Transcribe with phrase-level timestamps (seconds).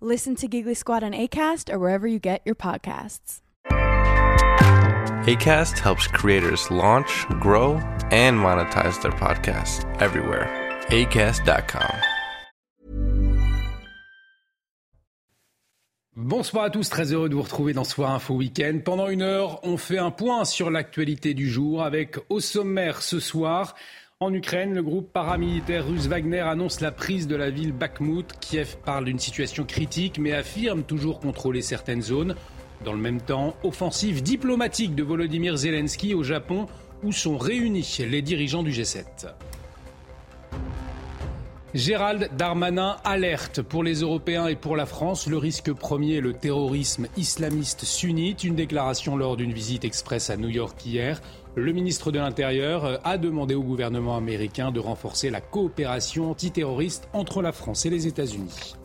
[0.00, 3.40] Listen to Giggly Squad on ACAST or wherever you get your podcasts.
[5.26, 7.80] ACAST helps creators launch, grow,
[8.12, 10.48] and monetize their podcasts everywhere.
[10.90, 11.90] ACAST.com.
[16.14, 18.78] Bonsoir à tous, très heureux de vous retrouver dans Soir Info Week-end.
[18.84, 23.18] Pendant une heure, on fait un point sur l'actualité du jour avec au sommaire ce
[23.18, 23.74] soir.
[24.20, 28.26] En Ukraine, le groupe paramilitaire russe Wagner annonce la prise de la ville Bakhmut.
[28.40, 32.34] Kiev parle d'une situation critique mais affirme toujours contrôler certaines zones.
[32.84, 36.66] Dans le même temps, offensive diplomatique de Volodymyr Zelensky au Japon
[37.04, 39.04] où sont réunis les dirigeants du G7.
[41.74, 45.28] Gérald Darmanin alerte pour les Européens et pour la France.
[45.28, 48.42] Le risque premier le terrorisme islamiste sunnite.
[48.42, 51.20] Une déclaration lors d'une visite express à New York hier.
[51.58, 57.42] Le ministre de l'Intérieur a demandé au gouvernement américain de renforcer la coopération antiterroriste entre
[57.42, 58.76] la France et les États-Unis.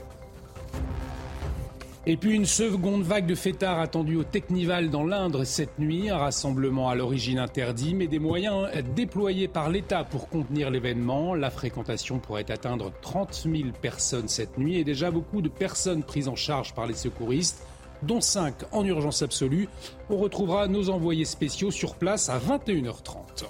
[2.07, 6.09] Et puis une seconde vague de fêtards attendue au Technival dans l'Indre cette nuit.
[6.09, 11.35] Un rassemblement à l'origine interdit, mais des moyens déployés par l'État pour contenir l'événement.
[11.35, 16.27] La fréquentation pourrait atteindre 30 000 personnes cette nuit et déjà beaucoup de personnes prises
[16.27, 17.67] en charge par les secouristes,
[18.05, 19.69] dont 5 en urgence absolue.
[20.09, 23.45] On retrouvera nos envoyés spéciaux sur place à 21h30.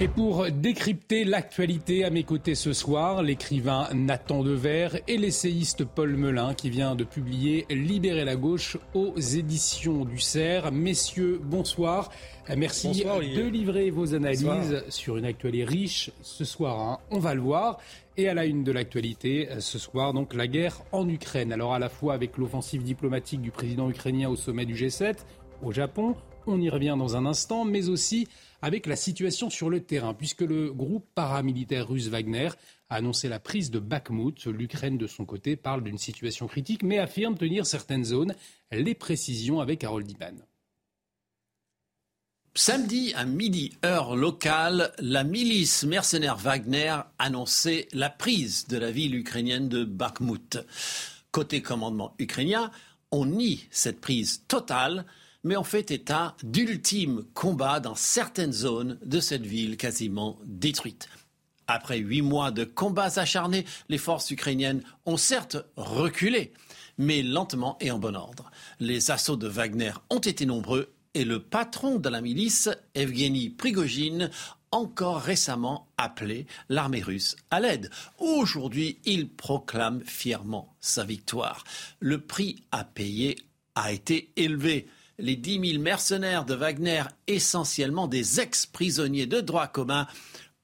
[0.00, 6.16] Et pour décrypter l'actualité à mes côtés ce soir, l'écrivain Nathan Dever et l'essayiste Paul
[6.16, 10.72] Melun qui vient de publier Libérer la gauche aux éditions du CERF.
[10.72, 12.10] Messieurs, bonsoir.
[12.56, 14.82] Merci Bonsoir, de livrer vos analyses Bonsoir.
[14.88, 16.80] sur une actualité riche ce soir.
[16.80, 16.98] hein.
[17.12, 17.78] On va le voir.
[18.16, 21.52] Et à la une de l'actualité euh, ce soir, donc la guerre en Ukraine.
[21.52, 25.14] Alors à la fois avec l'offensive diplomatique du président ukrainien au sommet du G7
[25.62, 26.16] au Japon,
[26.46, 28.28] on y revient dans un instant, mais aussi
[28.64, 32.48] avec la situation sur le terrain, puisque le groupe paramilitaire russe Wagner
[32.88, 34.46] a annoncé la prise de Bakhmut.
[34.46, 38.34] L'Ukraine, de son côté, parle d'une situation critique, mais affirme tenir certaines zones.
[38.72, 40.36] Les précisions avec Harold Iban.
[42.54, 49.14] Samedi à midi, heure locale, la milice mercenaire Wagner annonçait la prise de la ville
[49.14, 50.56] ukrainienne de Bakhmut.
[51.32, 52.70] Côté commandement ukrainien,
[53.10, 55.04] on nie cette prise totale,
[55.44, 61.08] mais on fait état d'ultimes combats dans certaines zones de cette ville quasiment détruite.
[61.66, 66.52] Après huit mois de combats acharnés, les forces ukrainiennes ont certes reculé,
[66.98, 68.50] mais lentement et en bon ordre.
[68.80, 74.30] Les assauts de Wagner ont été nombreux et le patron de la milice, Evgeny Prigogine,
[74.72, 77.90] encore récemment appelé l'armée russe à l'aide.
[78.18, 81.62] Aujourd'hui, il proclame fièrement sa victoire.
[82.00, 83.36] Le prix à payer
[83.76, 84.88] a été élevé.
[85.18, 90.08] Les 10 000 mercenaires de Wagner, essentiellement des ex-prisonniers de droit commun,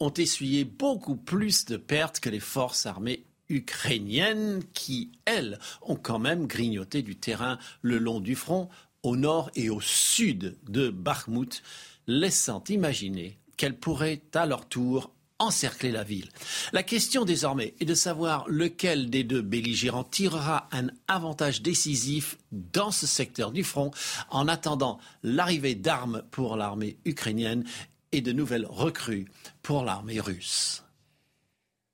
[0.00, 6.19] ont essuyé beaucoup plus de pertes que les forces armées ukrainiennes qui, elles, ont quand
[6.19, 8.69] même grignoté du terrain le long du front,
[9.03, 11.62] au nord et au sud de Bakhmut,
[12.06, 16.28] laissant imaginer qu'elles pourraient à leur tour encercler la ville.
[16.73, 22.93] La question désormais est de savoir lequel des deux belligérants tirera un avantage décisif dans
[22.93, 23.91] ce secteur du front
[24.31, 27.65] en attendant l'arrivée d'armes pour l'armée ukrainienne
[28.12, 29.27] et de nouvelles recrues
[29.62, 30.84] pour l'armée russe.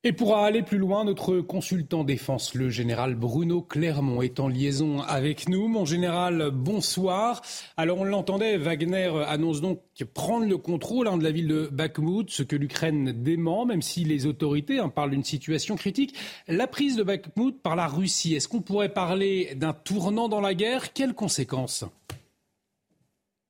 [0.04, 5.00] Et pour aller plus loin, notre consultant défense, le général Bruno Clermont, est en liaison
[5.00, 5.66] avec nous.
[5.66, 7.42] Mon général, bonsoir.
[7.76, 9.80] Alors on l'entendait, Wagner annonce donc
[10.14, 14.04] prendre le contrôle hein, de la ville de Bakhmut, ce que l'Ukraine dément, même si
[14.04, 16.14] les autorités hein, parlent d'une situation critique.
[16.46, 20.54] La prise de Bakhmut par la Russie, est-ce qu'on pourrait parler d'un tournant dans la
[20.54, 20.92] guerre?
[20.92, 21.84] Quelles conséquences?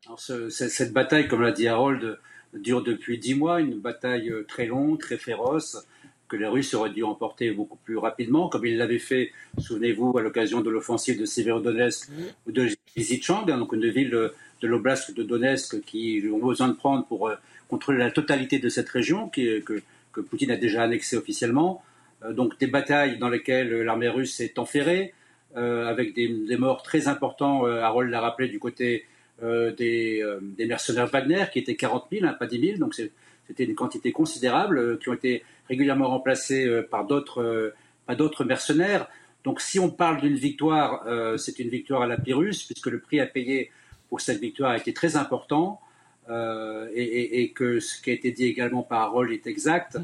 [0.07, 2.19] Alors, ce- ce- cette bataille, comme l'a dit Harold,
[2.55, 5.85] dure depuis dix mois, une bataille euh, très longue, très féroce,
[6.29, 10.23] que les Russes auraient dû emporter beaucoup plus rapidement, comme ils l'avaient fait, souvenez-vous, à
[10.23, 12.09] l'occasion de l'offensive de Severodonetsk
[12.47, 16.75] ou de Lysychansk, hein, donc une ville de l'oblast de Donetsk qui ont besoin de
[16.75, 17.35] prendre pour euh,
[17.69, 19.83] contrôler la totalité de cette région qui que,
[20.13, 21.83] que Poutine a déjà annexée officiellement.
[22.25, 25.13] Euh, donc des batailles dans lesquelles euh, l'armée russe est enferrée,
[25.57, 29.05] euh, avec des, des morts très importants, Harold l'a rappelé, du côté
[29.43, 32.95] euh, des, euh, des mercenaires Wagner, qui étaient 40 000, hein, pas 10 000, donc
[32.95, 39.09] C'était une quantité considérable qui ont été régulièrement remplacés par d'autres mercenaires.
[39.45, 41.05] Donc si on parle d'une victoire,
[41.39, 43.71] c'est une victoire à la Pyrrhus, puisque le prix à payer
[44.09, 45.81] pour cette victoire a été très important.
[46.29, 49.99] et, que ce qui a été dit également par Harold est exact,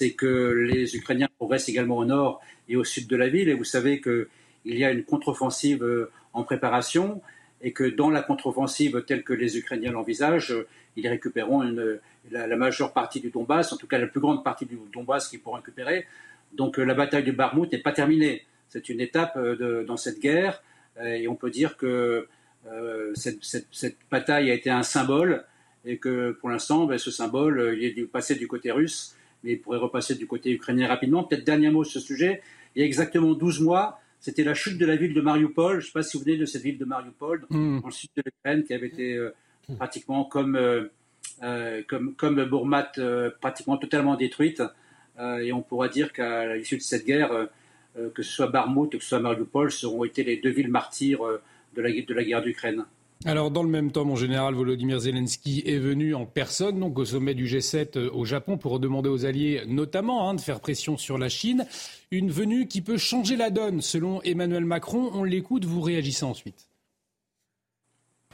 [0.00, 3.50] c'est que les Ukrainiens progressent également au nord et au sud de la ville.
[3.50, 4.26] Et vous savez qu'il
[4.64, 7.20] y a une contre-offensive euh, en préparation
[7.60, 10.54] et que dans la contre-offensive telle que les Ukrainiens l'envisagent,
[10.96, 11.62] ils récupéreront
[12.30, 15.40] la, majeure partie du Donbass, en tout cas la plus grande partie du Donbass qu'ils
[15.40, 16.06] pourront récupérer.
[16.52, 18.46] Donc euh, la bataille de Barmout n'est pas terminée.
[18.68, 20.62] C'est une étape euh, dans cette guerre
[21.02, 22.28] et on peut dire que
[23.14, 25.44] cette, bataille a été un symbole
[25.86, 29.60] et que pour l'instant, ben, ce symbole, il est passé du côté russe mais il
[29.60, 31.24] pourrait repasser du côté ukrainien rapidement.
[31.24, 32.42] Peut-être dernier mot sur ce sujet.
[32.74, 35.74] Il y a exactement 12 mois, c'était la chute de la ville de Mariupol.
[35.74, 37.80] Je ne sais pas si vous venez de cette ville de Mariupol, mm.
[37.80, 39.34] dans le sud de l'Ukraine, qui avait été euh,
[39.76, 40.84] pratiquement comme, euh,
[41.42, 42.92] euh, comme, comme Bourmat,
[43.40, 44.62] pratiquement totalement détruite.
[45.18, 47.48] et on pourra dire qu'à l'issue de cette guerre,
[48.14, 51.20] que ce soit Barmout ou que ce soit Mariupol, seront été les deux villes martyrs
[51.74, 52.84] de la, de la guerre d'Ukraine.
[53.26, 57.04] Alors, dans le même temps, mon général Volodymyr Zelensky est venu en personne, donc au
[57.04, 60.96] sommet du G7 euh, au Japon, pour demander aux alliés, notamment, hein, de faire pression
[60.96, 61.66] sur la Chine.
[62.10, 65.10] Une venue qui peut changer la donne, selon Emmanuel Macron.
[65.12, 66.69] On l'écoute, vous réagissez ensuite.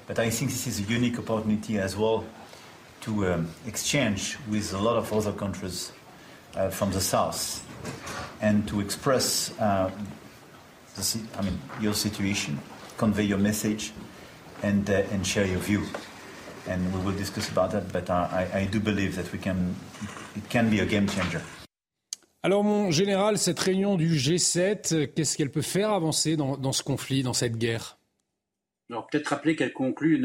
[0.07, 2.25] But I think this is a unique opportunity as well
[3.03, 5.93] to um, exchange with a lot of other countries
[6.55, 7.65] uh, from the south
[8.41, 9.91] and to express uh,
[10.97, 12.59] the, I mean, your situation,
[12.97, 13.93] convey your message
[14.63, 15.83] and, uh, and share your view.
[16.69, 19.77] And we will discuss about that, but I, I do believe that we can,
[20.35, 21.43] it can be a game changer.
[22.43, 26.85] Alors mon général, cette réunion du G7, qu'est-ce qu'elle peut faire avancer dans, dans, ce
[26.85, 27.96] conflit, dans cette guerre
[28.91, 30.17] Alors peut-être rappeler qu'elle conclut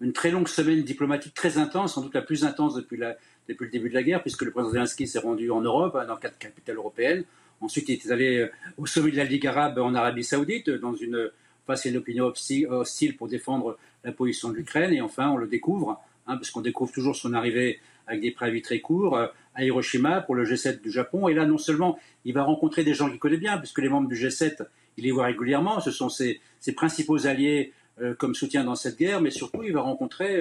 [0.00, 3.88] une, très longue semaine diplomatique très intense, sans doute la plus intense depuis, le début
[3.88, 6.76] de la guerre, puisque le président Zelensky s'est rendu en Europe, hein, dans quatre capitales
[6.76, 7.24] européennes.
[7.62, 10.94] Ensuite, il est allé euh, au sommet de la Ligue arabe en Arabie saoudite, dans
[10.94, 11.30] une
[11.66, 14.92] face à une opinion hostile pour défendre la position de l'Ukraine.
[14.92, 18.62] Et enfin, on le découvre, hein, parce qu'on découvre toujours son arrivée avec des préavis
[18.62, 21.28] très courts, euh, à Hiroshima pour le G7 du Japon.
[21.28, 24.08] Et là, non seulement il va rencontrer des gens qu'il connaît bien, puisque les membres
[24.08, 24.66] du G7,
[24.96, 26.40] il les voit régulièrement, ce sont ses,
[26.74, 27.72] principaux alliés
[28.18, 30.36] comme soutien dans cette guerre, mais surtout il va rencontrer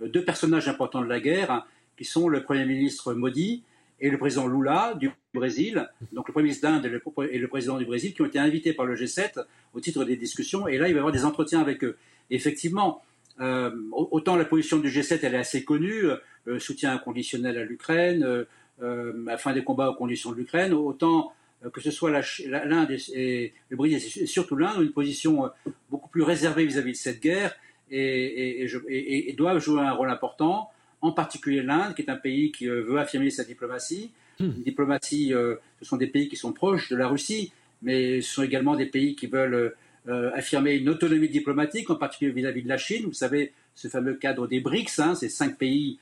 [0.00, 1.64] euh, deux personnages importants de la guerre, hein,
[1.96, 3.62] qui sont le Premier ministre Modi
[4.00, 7.86] et le président Lula du Brésil, donc le Premier ministre d'Inde et, le président du
[7.86, 10.68] Brésil, qui ont été invités par le G7 au titre des discussions.
[10.68, 11.96] Et là, il va y avoir des entretiens avec eux.
[12.30, 13.02] effectivement,
[13.40, 16.04] euh, autant la position du G7, elle est assez connue,
[16.48, 18.44] euh, soutien inconditionnel à l'Ukraine, euh,
[18.82, 21.32] euh fin des combats aux conditions de l'Ukraine, autant
[21.72, 25.50] que ce soit l'Inde et, le Brésil, et surtout l'Inde, ont une position
[25.90, 27.54] beaucoup plus réservée vis-à-vis de cette guerre
[27.90, 30.70] et, et, doivent jouer un rôle important
[31.00, 34.10] en particulier l'Inde, qui est un pays qui euh, veut affirmer sa diplomatie.
[34.40, 34.46] Hmm.
[34.56, 38.34] Une diplomatie, euh, ce sont des pays qui sont proches de la Russie, mais ce
[38.34, 39.74] sont également des pays qui veulent
[40.08, 43.04] euh, affirmer une autonomie diplomatique, en particulier vis-à-vis de la Chine.
[43.06, 45.98] Vous savez, ce fameux cadre des BRICS, hein, ces cinq pays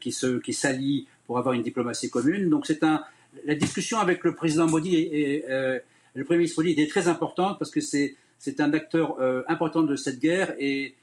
[0.00, 2.50] qui, se, qui s'allient pour avoir une diplomatie commune.
[2.50, 3.04] Donc c'est un,
[3.44, 7.70] la discussion avec le président Modi et, le Premier ministre Modi est très importante parce
[7.70, 8.16] que c'est,
[8.58, 9.16] un acteur
[9.48, 10.94] important de cette guerre et,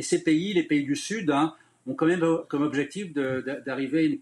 [0.00, 1.54] ces pays, les pays du Sud, hein,
[1.86, 4.18] ont quand même comme objectif d'arriver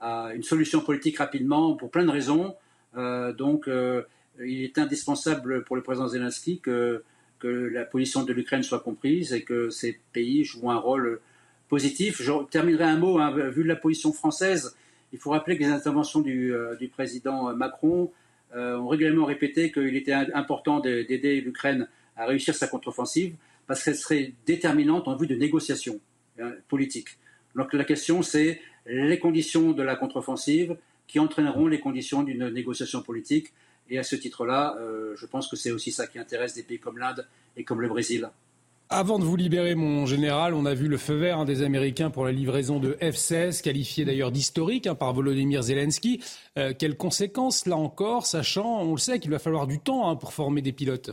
[0.00, 2.54] à une solution politique rapidement pour plein de raisons.
[2.96, 4.02] Euh, donc, euh,
[4.40, 7.02] il est indispensable pour le président Zelensky que,
[7.38, 11.20] que la position de l'Ukraine soit comprise et que ces pays jouent un rôle
[11.68, 12.22] positif.
[12.22, 14.76] Je terminerai un mot, hein, vu la position française,
[15.12, 18.10] il faut rappeler que les interventions du, euh, président Macron
[18.54, 21.86] ont régulièrement répété qu'il était important d'aider l'Ukraine
[22.16, 23.34] à réussir sa contre-offensive
[23.66, 26.00] parce qu'elle serait déterminante en vue de négociations.
[26.40, 27.18] Euh, politique.
[27.56, 30.76] Donc la question, c'est les conditions de la contre-offensive
[31.08, 33.52] qui entraîneront les conditions d'une négociation politique.
[33.90, 36.78] Et à ce titre-là, euh, je pense que c'est aussi ça qui intéresse des pays
[36.78, 38.30] comme l'Inde et comme le Brésil.
[38.90, 42.08] Avant de vous libérer, mon général, on a vu le feu vert hein, des Américains
[42.08, 46.22] pour la livraison de F-16, qualifié d'ailleurs d'historique hein, par Volodymyr Zelensky.
[46.56, 50.16] Euh, quelles conséquences, là encore, sachant, on le sait, qu'il va falloir du temps hein,
[50.16, 51.10] pour former des pilotes?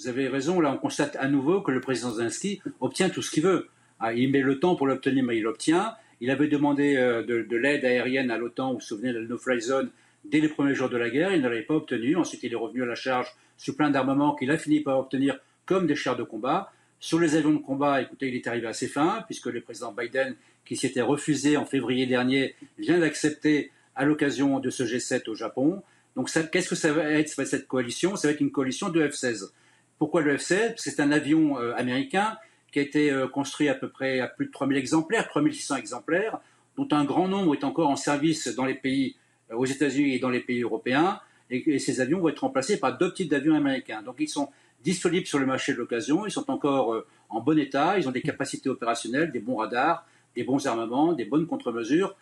[0.00, 3.30] Vous avez raison, là on constate à nouveau que le président Zelensky obtient tout ce
[3.30, 3.68] qu'il veut.
[4.00, 5.94] Ah, il met le temps pour l'obtenir, mais il l'obtient.
[6.20, 9.60] Il avait demandé euh, de, l'aide aérienne à l'OTAN, vous vous souvenez, de la no-fly
[9.60, 9.90] zone,
[10.24, 11.32] dès les premiers jours de la guerre.
[11.32, 12.16] Il ne l'avait pas obtenu.
[12.16, 15.38] Ensuite, il est revenu à la charge sur plein d'armements qu'il a fini par obtenir,
[15.66, 16.72] comme des chars de combat.
[17.00, 19.92] Sur les avions de combat, écoutez, il est arrivé à ses fins, puisque le président
[19.92, 25.34] Biden, qui s'était refusé en février dernier, vient d'accepter à l'occasion de ce G7 au
[25.34, 25.82] Japon.
[26.16, 28.16] Donc, qu'est-ce que ça va être cette coalition?
[28.16, 29.50] Ça va être une coalition de F-16.
[29.98, 32.36] Pourquoi le F-16 C'est un avion euh, américain
[32.72, 36.40] qui a été euh, construit à peu près à plus de 3000 exemplaires, 3600 exemplaires,
[36.76, 39.16] dont un grand nombre est encore en service dans les pays,
[39.50, 41.20] euh, aux États-Unis et dans les pays européens.
[41.50, 44.02] Et, ces avions vont être remplacés par deux types d'avions américains.
[44.02, 44.48] Donc ils sont
[44.84, 48.12] disponibles sur le marché de l'occasion, ils sont encore euh, en bon état, ils ont
[48.12, 52.14] des capacités opérationnelles, des bons radars, des bons armements, des bonnes contre-mesures.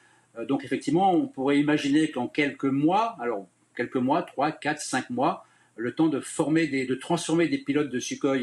[0.48, 5.44] donc effectivement, on pourrait imaginer qu'en quelques mois, alors quelques mois, 3, 4, 5 mois,
[5.76, 8.36] le temps de former, des, de transformer des pilotes de Sukhoi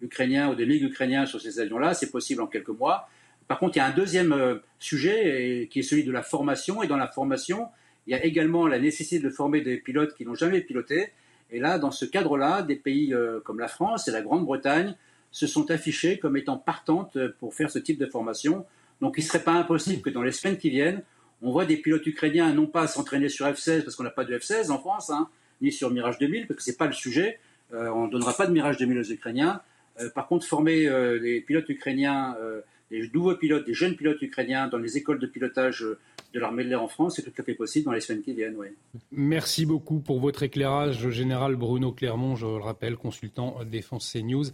[0.00, 3.08] ukrainiens ou des MiG ukrainiens sur ces avions-là, c'est possible en quelques mois.
[3.48, 6.82] Par contre, il y a un deuxième euh, sujet qui est celui de la formation.
[6.82, 7.68] Et dans la formation,
[8.06, 11.12] il y a également la nécessité de former des pilotes qui n'ont jamais piloté.
[11.50, 14.94] Et là, dans ce cadre-là, des pays euh, comme la France et la Grande-Bretagne
[15.30, 18.64] se sont affichés comme étant partantes pour faire ce type de formation.
[19.00, 21.02] Donc il ne serait pas impossible que dans les semaines qui viennent,
[21.42, 24.36] on voit des pilotes ukrainiens non pas s'entraîner sur F-16 parce qu'on n'a pas de
[24.36, 25.28] F-16 en France, hein,
[25.60, 27.38] ni sur Mirage 2000 parce que ce n'est pas le sujet.
[27.74, 29.60] Euh, on ne donnera pas de Mirage 2000 aux Ukrainiens.
[30.00, 32.36] Euh, par contre, former euh, les pilotes ukrainiens,
[32.90, 35.84] des nouveaux pilotes, des jeunes pilotes ukrainiens dans les écoles de pilotage
[36.32, 38.34] de l'armée de l'air en France, c'est tout à fait possible dans les semaines qui
[38.34, 38.56] viennent.
[39.10, 44.46] Merci beaucoup pour votre éclairage, général Bruno Clermont, je le rappelle, consultant défense CNews.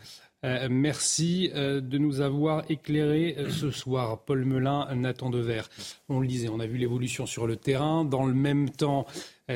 [0.45, 4.25] Euh, merci euh, de nous avoir éclairé euh, ce soir.
[4.25, 5.63] Paul Melun, Nathan Dever.
[6.09, 8.05] On le disait, on a vu l'évolution sur le terrain.
[8.05, 9.07] Dans le même temps,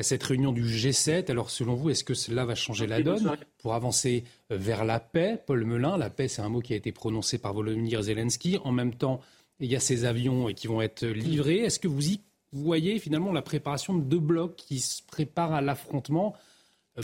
[0.01, 1.29] cette réunion du G7.
[1.29, 5.41] Alors, selon vous, est-ce que cela va changer la donne pour avancer vers la paix?
[5.45, 8.57] Paul Melun, la paix, c'est un mot qui a été prononcé par Volodymyr Zelensky.
[8.63, 9.19] En même temps,
[9.59, 11.57] il y a ces avions qui vont être livrés.
[11.57, 12.21] Est-ce que vous y
[12.53, 16.33] voyez finalement la préparation de deux blocs qui se préparent à l'affrontement?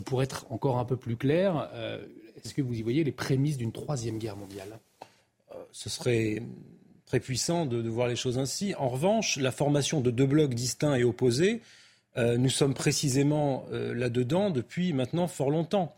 [0.05, 1.69] Pour être encore un peu plus clair,
[2.37, 4.79] est-ce que vous y voyez les prémices d'une troisième guerre mondiale?
[5.51, 6.41] Euh, Ce serait
[7.05, 8.73] très puissant de, voir les choses ainsi.
[8.75, 11.61] En revanche, la formation de deux blocs distincts et opposés,
[12.17, 15.95] euh, nous sommes précisément euh, là-dedans depuis maintenant fort longtemps.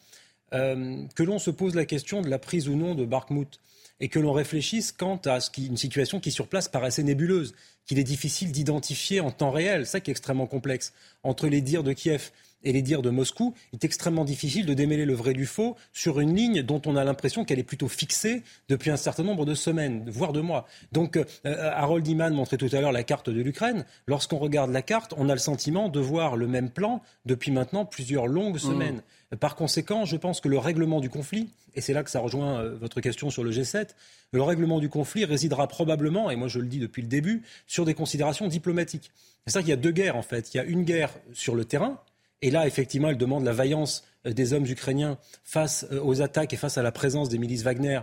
[0.52, 3.60] que l'on se pose la question de la prise ou non de Barkmout
[4.00, 7.54] et que l'on réfléchisse quant à une situation qui sur place assez nébuleuse,
[7.86, 11.84] qu'il est difficile d'identifier en temps réel, ça qui est extrêmement complexe, entre les dires
[11.84, 12.32] de Kiev
[12.66, 15.78] et les dires de Moscou, il est extrêmement difficile de démêler le vrai du faux
[15.94, 19.46] sur une ligne dont on a l'impression qu'elle est plutôt fixée depuis un certain nombre
[19.46, 20.68] de semaines, voire de mois.
[20.92, 23.86] Donc, euh, Harold Iman montrait tout à l'heure la carte de l'Ukraine.
[24.08, 27.86] Lorsqu'on regarde la carte, on a le sentiment de voir le même plan depuis maintenant
[27.86, 28.60] plusieurs longues mmh.
[28.60, 29.02] semaines.
[29.40, 32.60] Par conséquent, je pense que le règlement du conflit, et c'est là que ça rejoint
[32.60, 33.90] euh, votre question sur le G7,
[34.32, 37.86] le règlement du conflit résidera probablement, et moi je le dis depuis le début, sur
[37.86, 39.12] des considérations diplomatiques.
[39.46, 40.54] C'est ça qu'il y a deux guerres en fait.
[40.54, 42.00] Il y a une guerre sur le terrain,
[42.46, 46.54] et là, effectivement, elle demande la vaillance euh, des hommes ukrainiens face euh, aux attaques
[46.54, 48.02] et face à la présence des milices Wagner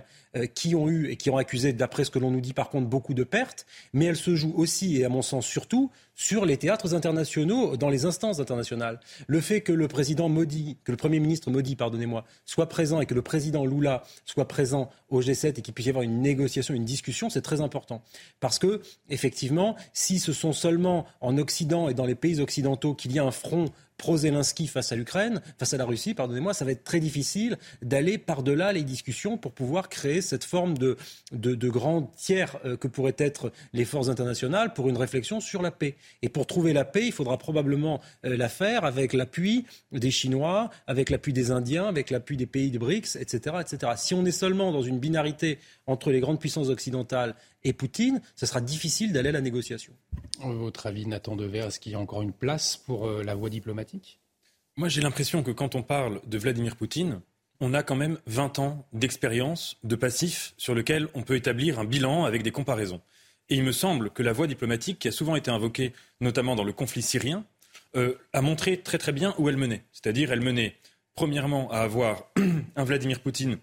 [0.55, 2.87] qui ont eu et qui ont accusé, d'après ce que l'on nous dit par contre,
[2.87, 3.67] beaucoup de pertes.
[3.93, 7.89] Mais elle se joue aussi, et à mon sens surtout, sur les théâtres internationaux, dans
[7.89, 9.01] les instances internationales.
[9.27, 13.07] Le fait que le président Modi, que le premier ministre Modi, pardonnez-moi, soit présent et
[13.07, 16.75] que le président Lula soit présent au G7 et qu'il puisse y avoir une négociation,
[16.75, 18.03] une discussion, c'est très important.
[18.41, 23.13] Parce que, effectivement, si ce sont seulement en Occident et dans les pays occidentaux qu'il
[23.13, 23.67] y a un front
[23.99, 28.19] pro-Zelensky face à l'Ukraine, face à la Russie, pardonnez-moi, ça va être très difficile d'aller
[28.19, 30.97] par-delà les discussions pour pouvoir créer cette forme de,
[31.33, 35.71] de, grand tiers euh, que pourraient être les forces internationales pour une réflexion sur la
[35.71, 35.97] paix.
[36.23, 40.71] Et pour trouver la paix, il faudra probablement euh, la faire avec l'appui des Chinois,
[40.87, 43.93] avec l'appui des Indiens, avec l'appui des pays de BRICS, etc., etc.
[43.97, 48.47] Si on est seulement dans une binarité entre les grandes puissances occidentales et Poutine, ce
[48.47, 49.93] sera difficile d'aller à la négociation.
[50.41, 53.51] Votre avis, Nathan Dever, est-ce qu'il y a encore une place pour euh, la voie
[53.51, 54.19] diplomatique?
[54.77, 57.21] Moi, j'ai l'impression que quand on parle de Vladimir Poutine,
[57.63, 61.85] on a quand même 20 ans d'expérience, de passif, sur lequel on peut établir un
[61.85, 63.01] bilan avec des comparaisons.
[63.49, 66.65] Et il me semble que la voie diplomatique, qui a souvent été invoquée, notamment dans
[66.65, 67.45] le conflit syrien,
[67.95, 69.85] euh, a montré très très bien où elle menait.
[69.93, 70.75] C'est-à-dire, elle menait,
[71.15, 72.33] premièrement, à avoir
[72.77, 73.59] un Vladimir Poutine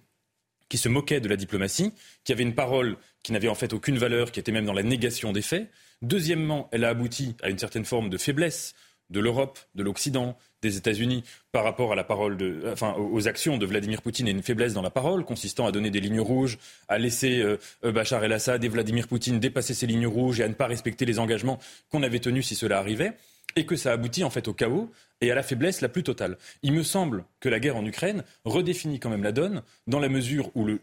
[0.69, 1.91] qui se moquait de la diplomatie,
[2.23, 4.83] qui avait une parole qui n'avait en fait aucune valeur, qui était même dans la
[4.83, 5.69] négation des faits.
[6.01, 8.75] Deuxièmement, elle a abouti à une certaine forme de faiblesse
[9.09, 12.37] de l'Europe, de l'Occident, des États-Unis par rapport à la parole
[12.71, 15.89] enfin, aux actions de Vladimir Poutine et une faiblesse dans la parole, consistant à donner
[15.89, 20.07] des lignes rouges, à laisser euh, euh, Bachar el-Assad et Vladimir Poutine dépasser ces lignes
[20.07, 23.13] rouges et à ne pas respecter les engagements qu'on avait tenus si cela arrivait,
[23.55, 26.37] et que ça aboutit en fait au chaos et à la faiblesse la plus totale.
[26.63, 30.09] Il me semble que la guerre en Ukraine redéfinit quand même la donne dans la
[30.09, 30.79] mesure où le,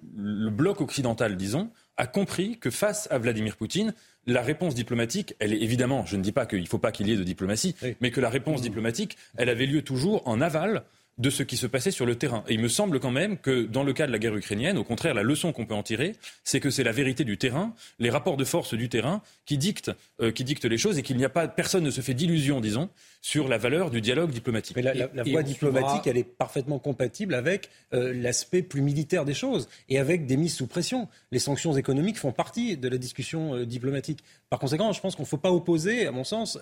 [0.51, 3.95] bloc occidental, disons, a compris que face à Vladimir Poutine,
[4.27, 7.09] la réponse diplomatique, elle est évidemment, je ne dis pas qu'il ne faut pas qu'il
[7.09, 10.85] y ait de diplomatie, mais que la réponse diplomatique, elle avait lieu toujours en aval
[11.19, 12.45] de ce qui se passait sur le terrain.
[12.47, 14.85] Et il me semble quand même que dans le cas de la guerre ukrainienne, au
[14.85, 18.11] contraire, la leçon qu'on peut en tirer, c'est que c'est la vérité du terrain, les
[18.11, 21.25] rapports de force du terrain qui dictent, euh, qui dictent les choses et qu'il n'y
[21.25, 22.91] a pas, personne ne se fait d'illusions, disons,
[23.27, 24.77] sur la valeur du dialogue diplomatique.
[24.77, 29.69] Mais la, voie diplomatique, elle est parfaitement compatible avec euh, l'aspect plus militaire des choses
[29.89, 31.09] et avec des mises sous pression.
[31.33, 34.23] Les sanctions économiques font partie de la discussion euh, diplomatique.
[34.49, 36.57] Par conséquent, je pense qu'on ne faut pas opposer, à mon sens,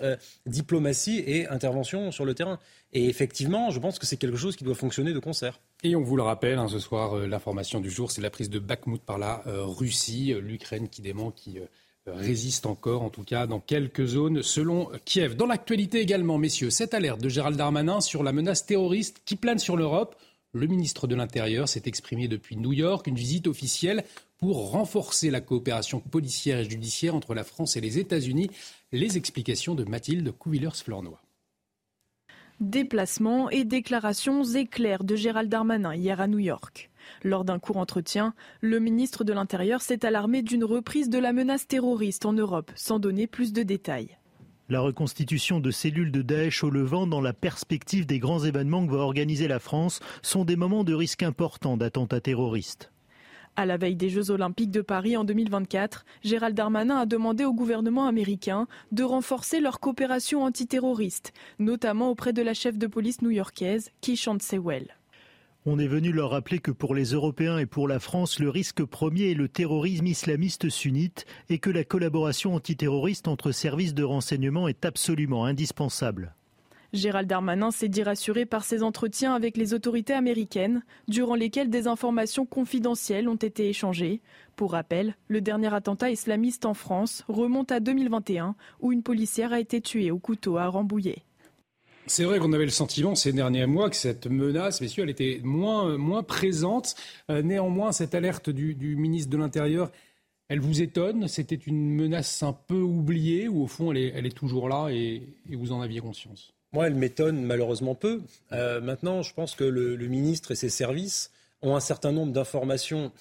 [0.47, 2.59] diplomatie et intervention sur le terrain.
[2.95, 5.61] Et effectivement, je pense que c'est quelque chose qui doit fonctionner de concert.
[5.83, 8.49] Et on vous le rappelle, hein, ce soir, euh, l'information du jour, c'est la prise
[8.49, 11.59] de Bakhmut par la euh, Russie, euh, l'Ukraine qui dément, qui
[12.07, 15.37] résiste encore, en tout cas dans quelques zones, selon Kiev.
[15.37, 19.59] Dans l'actualité également, messieurs, cette alerte de Gérald Darmanin sur la menace terroriste qui plane
[19.59, 20.17] sur l'Europe.
[20.53, 24.05] Le ministre de l'Intérieur s'est exprimé depuis New York, une visite officielle
[24.39, 28.51] pour renforcer la coopération policière et judiciaire entre la France et les États-Unis.
[28.93, 31.21] Les explications de Mathilde Couvillers-Flornois.
[32.61, 36.91] Déplacements et déclarations éclairs de Gérald Darmanin hier à New York.
[37.23, 41.67] Lors d'un court entretien, le ministre de l'Intérieur s'est alarmé d'une reprise de la menace
[41.67, 44.17] terroriste en Europe, sans donner plus de détails.
[44.71, 48.93] La reconstitution de cellules de Daesh au Levant dans la perspective des grands événements que
[48.93, 52.91] va organiser la France sont des moments de risque important d'attentats terroristes.
[53.57, 57.53] À la veille des Jeux Olympiques de Paris en 2024, Gérald Darmanin a demandé au
[57.53, 63.91] gouvernement américain de renforcer leur coopération antiterroriste, notamment auprès de la chef de police new-yorkaise,
[64.01, 64.97] Keishante Sewell.
[65.67, 68.85] On est venu leur rappeler que pour les Européens et pour la France, le risque
[68.85, 74.69] premier est le terrorisme islamiste sunnite et que la collaboration antiterroriste entre services de renseignement
[74.69, 76.35] est absolument indispensable.
[76.93, 81.89] Gérald Darmanin s'est dit rassuré par ses entretiens avec les autorités américaines, durant lesquels des
[81.89, 84.21] informations confidentielles ont été échangées.
[84.57, 89.61] Pour rappel, le dernier attentat islamiste en France remonte à 2021, où une policière a
[89.61, 91.25] été tuée au couteau à Rambouillet.
[92.07, 95.41] C'est vrai qu'on avait le sentiment ces derniers mois que cette menace, messieurs, elle était
[95.43, 96.95] moins, présente.
[97.31, 99.91] Euh, néanmoins, cette alerte du, ministre de l'Intérieur,
[100.49, 101.29] elle vous étonne?
[101.29, 105.73] C'était une menace un peu oubliée ou au fond elle est, toujours là et vous
[105.73, 106.55] en aviez conscience?
[106.75, 108.23] Moi, elle m'étonne malheureusement peu.
[108.51, 111.31] Euh, maintenant, je pense que le, ministre et ses services
[111.63, 113.13] ont un certain nombre d'informations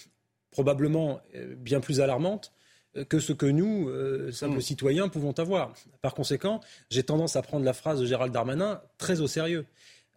[0.50, 2.52] probablement euh, bien plus alarmantes
[3.10, 3.90] que ce que nous,
[4.32, 4.62] simples mm.
[4.62, 5.74] citoyens, pouvons avoir.
[6.02, 9.66] Par conséquent, j'ai tendance à prendre la phrase de Gérald Darmanin très au sérieux.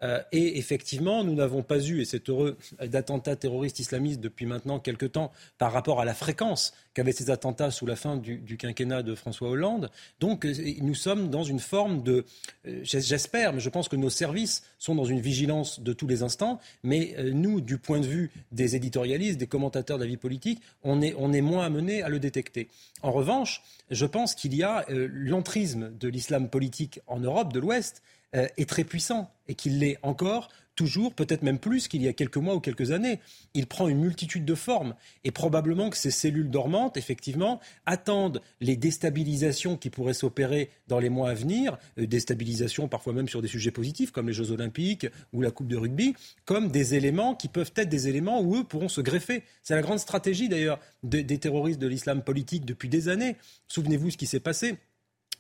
[0.03, 4.79] Euh, et effectivement, nous n'avons pas eu, et c'est heureux, d'attentats terroristes islamistes depuis maintenant
[4.79, 9.03] quelques temps par rapport à la fréquence qu'avaient ces attentats sous la fin du, quinquennat
[9.03, 9.91] de François Hollande.
[10.21, 12.25] Donc euh, nous sommes dans une forme de,
[12.67, 16.23] euh, j'espère, mais je pense que nos services sont dans une vigilance de tous les
[16.23, 20.61] instants, mais nous, du point de vue des éditorialistes, des commentateurs de la vie politique,
[20.83, 22.69] on est, on est moins amenés à le détecter.
[23.03, 28.03] En revanche, je pense qu'il y a l'entrisme de l'islam politique en Europe de l'Ouest
[28.37, 32.13] euh, est très puissant et qu'il l'est encore, toujours, peut-être même plus qu'il y a
[32.13, 33.19] quelques mois ou quelques années.
[33.55, 34.95] Il prend une multitude de formes
[35.25, 41.09] et probablement que ces cellules dormantes, effectivement, attendent les déstabilisations qui pourraient s'opérer dans les
[41.09, 45.07] mois à venir, euh, déstabilisations parfois même sur des sujets positifs comme les Jeux olympiques
[45.33, 48.65] ou la Coupe de rugby, comme des éléments qui peuvent être des éléments où eux
[48.65, 49.43] pourront se greffer.
[49.63, 53.37] C'est la grande stratégie d'ailleurs des terroristes de l'islam politique depuis des années.
[53.69, 54.77] Souvenez-vous ce qui s'est passé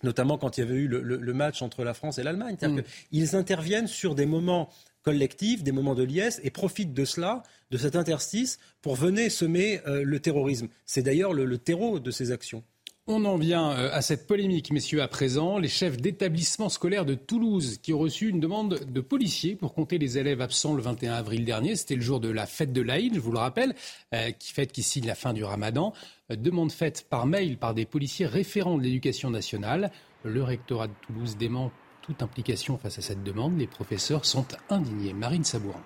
[0.03, 2.57] notamment quand il y avait eu le, match entre la France et l'Allemagne.
[2.61, 2.83] Mm.
[3.13, 4.71] Ils interviennent sur des moments
[5.03, 9.81] collectifs, des moments de liesse, et profitent de cela, de cet interstice, pour venir semer
[9.87, 10.69] euh, le terrorisme.
[10.85, 12.65] C'est d'ailleurs le terreau de ces actions.
[13.09, 15.59] On en vient euh, à cette polémique, messieurs, à présent.
[15.59, 19.97] Les chefs d'établissement scolaire de Toulouse qui ont reçu une demande de policiers pour compter
[19.99, 21.77] les élèves absents le 21 avril dernier.
[21.77, 23.77] C'était le jour de la fête de l'Aïd, je vous le rappelle,
[24.12, 25.92] euh, qui fête qui signe la fin du ramadan.
[26.33, 29.92] Euh, demande faite par mail par des policiers référents de l'éducation nationale.
[30.25, 31.71] Le rectorat de Toulouse dément
[32.03, 33.57] toute implication face à cette demande.
[33.57, 35.12] Les professeurs sont indignés.
[35.12, 35.85] Marine Sabourin.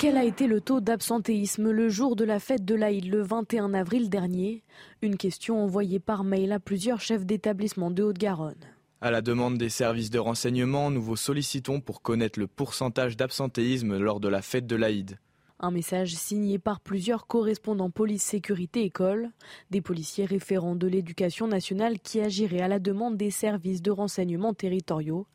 [0.00, 3.74] Quel a été le taux d'absentéisme le jour de la fête de l'Aïd le 21
[3.74, 4.64] avril dernier?
[5.02, 8.64] Une question envoyée par mail à plusieurs chefs d'établissement de Haute-Garonne.
[9.02, 13.98] À la demande des services de renseignement, nous vous sollicitons pour connaître le pourcentage d'absentéisme
[13.98, 15.18] lors de la fête de l'Aïd.
[15.62, 19.28] Un message signé par plusieurs correspondants police, sécurité, école,
[19.70, 24.54] des policiers référents de l'éducation nationale qui agiraient à la demande des services de renseignement
[24.54, 25.26] territoriaux.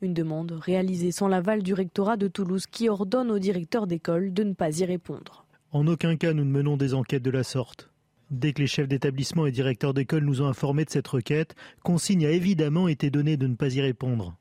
[0.00, 4.44] Une demande réalisée sans l'aval du rectorat de Toulouse qui ordonne au directeur d'école de
[4.44, 5.44] ne pas y répondre.
[5.70, 7.90] En aucun cas nous ne menons des enquêtes de la sorte.
[8.30, 12.24] Dès que les chefs d'établissement et directeurs d'école nous ont informés de cette requête, consigne
[12.24, 14.34] a évidemment été donnée de ne pas y répondre.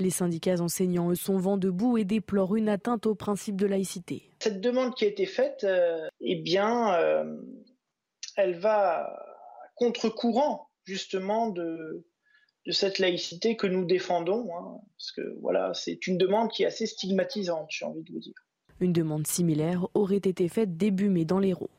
[0.00, 4.30] Les syndicats enseignants, eux, sont vent debout et déplorent une atteinte au principe de laïcité.
[4.40, 7.36] Cette demande qui a été faite, euh, eh bien, euh,
[8.36, 9.06] elle va
[9.76, 12.06] contre-courant justement de,
[12.66, 16.66] de cette laïcité que nous défendons, hein, parce que voilà, c'est une demande qui est
[16.66, 18.34] assez stigmatisante, j'ai envie de vous dire.
[18.80, 21.70] Une demande similaire aurait été faite début mai dans l'Hérault.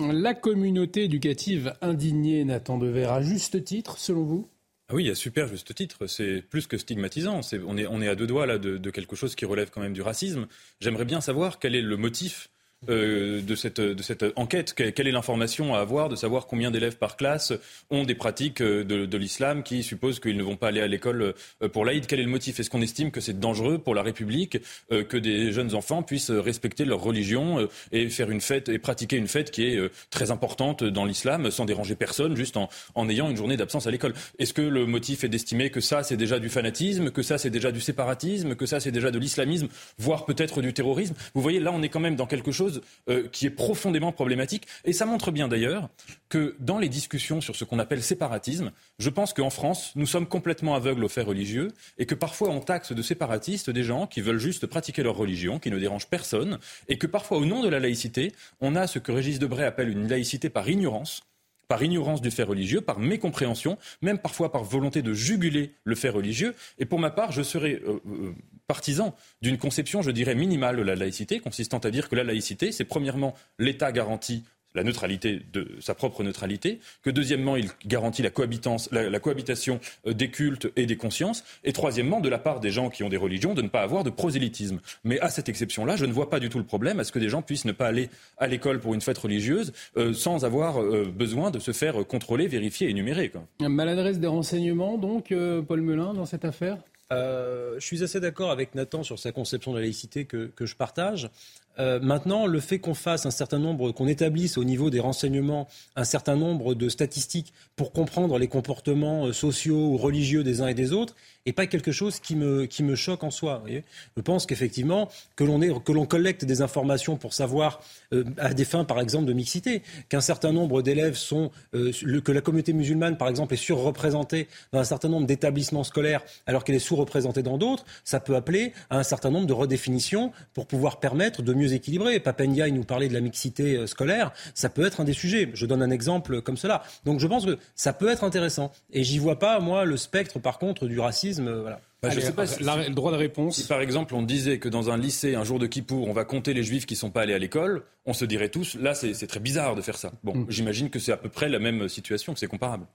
[0.00, 4.48] La communauté éducative indignée, Nathan Dever, à juste titre, selon vous?
[4.94, 6.06] Ah oui, il y a super juste titre.
[6.06, 7.40] C'est plus que stigmatisant.
[7.66, 10.46] on, est, à deux doigts là de, quelque chose qui relève quand même du racisme.
[10.78, 12.48] J'aimerais bien savoir quel est le motif
[12.88, 14.74] euh, de, cette, de cette enquête.
[14.74, 17.52] Quelle est l'information à avoir de savoir combien d'élèves par classe
[17.90, 20.86] ont des pratiques euh, de, de l'islam qui supposent qu'ils ne vont pas aller à
[20.86, 22.06] l'école euh, pour l'Aïd?
[22.06, 22.60] Quel est le motif?
[22.60, 24.58] Est-ce qu'on estime que c'est dangereux pour la République
[24.90, 29.28] que des jeunes enfants puissent respecter leur religion et faire une fête et pratiquer une
[29.28, 29.78] fête qui est
[30.10, 33.90] très importante dans l'islam sans déranger personne, juste en, en ayant une journée d'absence à
[33.90, 34.14] l'école?
[34.38, 37.50] Est-ce que le motif est d'estimer que ça c'est déjà du fanatisme, que ça c'est
[37.50, 39.68] déjà du séparatisme, que ça c'est déjà de l'islamisme,
[39.98, 41.14] voire peut-être du terrorisme?
[41.34, 42.73] Vous voyez, là on est quand même dans quelque chose
[43.08, 44.66] euh, qui est profondément problématique.
[44.84, 45.88] Et ça montre bien d'ailleurs
[46.28, 50.26] que dans les discussions sur ce qu'on appelle séparatisme, je pense qu'en France, nous sommes
[50.26, 54.20] complètement aveugles aux faits religieux et que parfois on taxe de séparatistes des gens qui
[54.20, 56.58] veulent juste pratiquer leur religion, qui ne dérangent personne,
[56.88, 59.90] et que parfois au nom de la laïcité, on a ce que Régis Debray appelle
[59.90, 61.22] une laïcité par ignorance
[61.68, 66.08] par ignorance du fait religieux, par mécompréhension, même parfois par volonté de juguler le fait
[66.08, 66.54] religieux.
[66.78, 68.34] Et pour ma part, je serais euh, euh,
[68.66, 72.72] partisan d'une conception, je dirais, minimale de la laïcité, consistant à dire que la laïcité,
[72.72, 78.30] c'est premièrement l'État garantit la neutralité de sa propre neutralité, que deuxièmement, il garantit la,
[78.30, 83.04] cohabitation euh, des cultes et des consciences, et troisièmement, de la part des gens qui
[83.04, 84.80] ont des religions, de ne pas avoir de prosélytisme.
[85.04, 87.18] Mais à cette exception-là, je ne vois pas du tout le problème à ce que
[87.18, 90.82] des gens puissent ne pas aller à l'école pour une fête religieuse euh, sans avoir
[90.82, 93.30] euh, besoin de se faire contrôler, vérifier énumérer.
[93.60, 95.32] Maladresse des renseignements, donc,
[95.68, 96.78] Paul Melun, dans cette affaire?
[97.10, 100.76] Je suis assez d'accord avec Nathan sur sa conception de la laïcité que, que je
[100.76, 101.30] partage.
[101.78, 105.68] Euh, maintenant, le fait qu'on fasse un certain nombre, qu'on établisse au niveau des renseignements
[105.96, 110.68] un certain nombre de statistiques pour comprendre les comportements euh, sociaux ou religieux des uns
[110.68, 111.14] et des autres,
[111.46, 113.62] n'est pas quelque chose qui me, qui me choque en soi.
[113.68, 117.82] je pense qu'effectivement, que l'on, que l'on collecte des informations pour savoir,
[118.12, 122.40] euh, à des fins par exemple de mixité, qu'un certain nombre d'élèves sont, que la
[122.40, 126.78] communauté musulmane par exemple est surreprésentée dans un certain nombre d'établissements scolaires alors qu'elle est
[126.78, 131.42] sous-représentée dans d'autres, ça peut appeler à un certain nombre de redéfinitions pour pouvoir permettre
[131.42, 132.20] de mieux mieux équilibré.
[132.20, 134.32] Papendia, il nous parlait de la mixité euh, scolaire.
[134.54, 135.50] Ça peut être un des sujets.
[135.54, 136.82] Je donne un exemple comme cela.
[137.04, 138.72] Donc je pense que ça peut être intéressant.
[138.92, 141.48] Et j'y vois pas, moi, le spectre, par contre, du racisme.
[141.48, 141.80] Euh, voilà.
[142.02, 143.56] Bah, je sais pas si, le droit de réponse.
[143.56, 146.26] Si par exemple on disait que dans un lycée, un jour de Kippour, on va
[146.26, 148.94] compter les juifs qui ne sont pas allés à l'école, on se dirait tous, là
[148.94, 150.12] c'est très bizarre de faire ça.
[150.22, 150.46] Bon, mm.
[150.50, 152.86] j'imagine que c'est à peu près la même situation, que c'est comparable.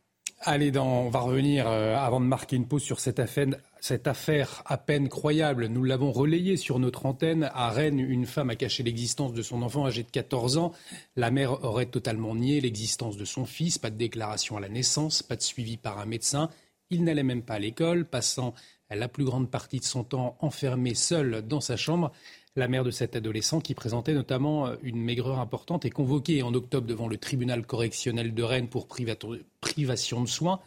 [0.42, 3.48] Allez, on va revenir euh, avant de marquer une pause sur cette affaire,
[3.82, 5.68] cette affaire à peine croyable.
[5.68, 7.50] Nous l'avons relayée sur notre antenne.
[7.54, 10.74] À Rennes, une femme a caché l'existence de son enfant âgé de 14 ans.
[11.16, 13.78] La mère aurait totalement nié l'existence de son fils.
[13.78, 16.50] Pas de déclaration à la naissance, pas de suivi par un médecin.
[16.90, 18.54] Il n'allait même pas à l'école, passant
[18.90, 22.12] la plus grande partie de son temps enfermé seul dans sa chambre.
[22.56, 26.88] La mère de cet adolescent, qui présentait notamment une maigreur importante, est convoquée en octobre
[26.88, 30.60] devant le tribunal correctionnel de Rennes pour privation de soins.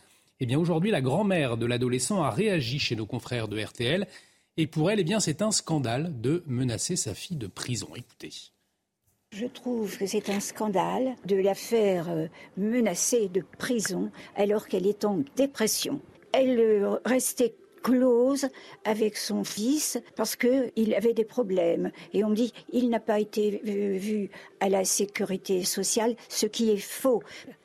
[0.43, 4.09] Eh bien, aujourd'hui, la grand-mère de l'adolescent a réagi chez nos confrères de RTL.
[4.57, 7.87] Et pour elle, eh bien, c'est un scandale de menacer sa fille de prison.
[7.95, 8.31] Écoutez.
[9.31, 12.27] Je trouve que c'est un scandale de la faire euh,
[12.57, 16.01] menacer de prison alors qu'elle est en dépression.
[16.33, 18.49] Elle euh, restait close
[18.85, 21.91] avec son fils parce qu'il avait des problèmes.
[22.13, 26.71] Et on me dit, il n'a pas été vu à la sécurité sociale, ce qui
[26.71, 27.23] est faux.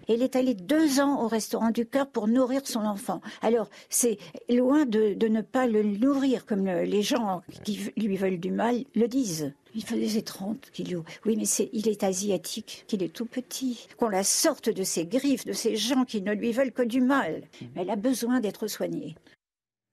[0.08, 3.22] Elle est allée deux ans au restaurant du cœur pour nourrir son enfant.
[3.42, 4.18] Alors, c'est
[4.50, 9.08] loin de, ne pas le nourrir comme les gens qui lui veulent du mal le
[9.08, 9.54] disent.
[9.76, 11.04] Il faisait 30 kilos.
[11.26, 13.88] Oui, mais il est asiatique, qu'il est tout petit.
[13.98, 17.02] Qu'on la sorte de ses griffes, de ces gens qui ne lui veulent que du
[17.02, 17.44] mal.
[17.76, 19.16] Mais elle a besoin d'être soignée.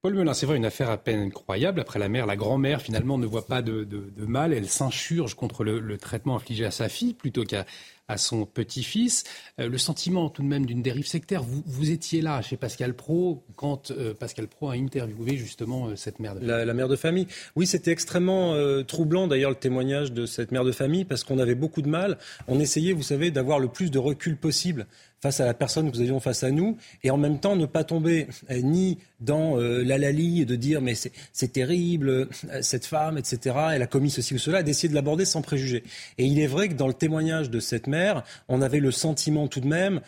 [0.05, 1.81] Paul Melun, c'est vrai, une affaire à peine incroyable.
[1.81, 3.89] Après la mère, la grand-mère, finalement, ne voit pas de,
[4.19, 4.53] mal.
[4.53, 7.65] Elle s'insurge contre le, traitement infligé à sa fille plutôt qu'à
[8.07, 9.25] à son petit-fils.
[9.59, 12.93] Euh, le sentiment tout de même d'une dérive sectaire, vous, vous, étiez là chez Pascal
[12.93, 16.67] Pro quand euh, Pascal Pro a interviewé justement euh, cette mère de famille.
[16.67, 17.27] La, mère de famille.
[17.57, 21.55] Oui, c'était extrêmement troublant d'ailleurs le témoignage de cette mère de famille parce qu'on avait
[21.55, 22.19] beaucoup de mal.
[22.47, 24.87] On essayait, vous savez, d'avoir le plus de recul possible
[25.25, 27.65] face à la personne que nous avions face à nous, et en même temps ne
[27.65, 32.29] pas tomber euh, ni dans euh, l'alali de dire mais c'est terrible, euh,
[32.61, 35.83] cette femme, etc., elle a commis ceci ou cela, d'essayer de l'aborder sans préjugés.
[36.19, 39.49] Et il est vrai que dans le témoignage de cette mère, on avait le sentiment
[39.49, 40.03] tout de même,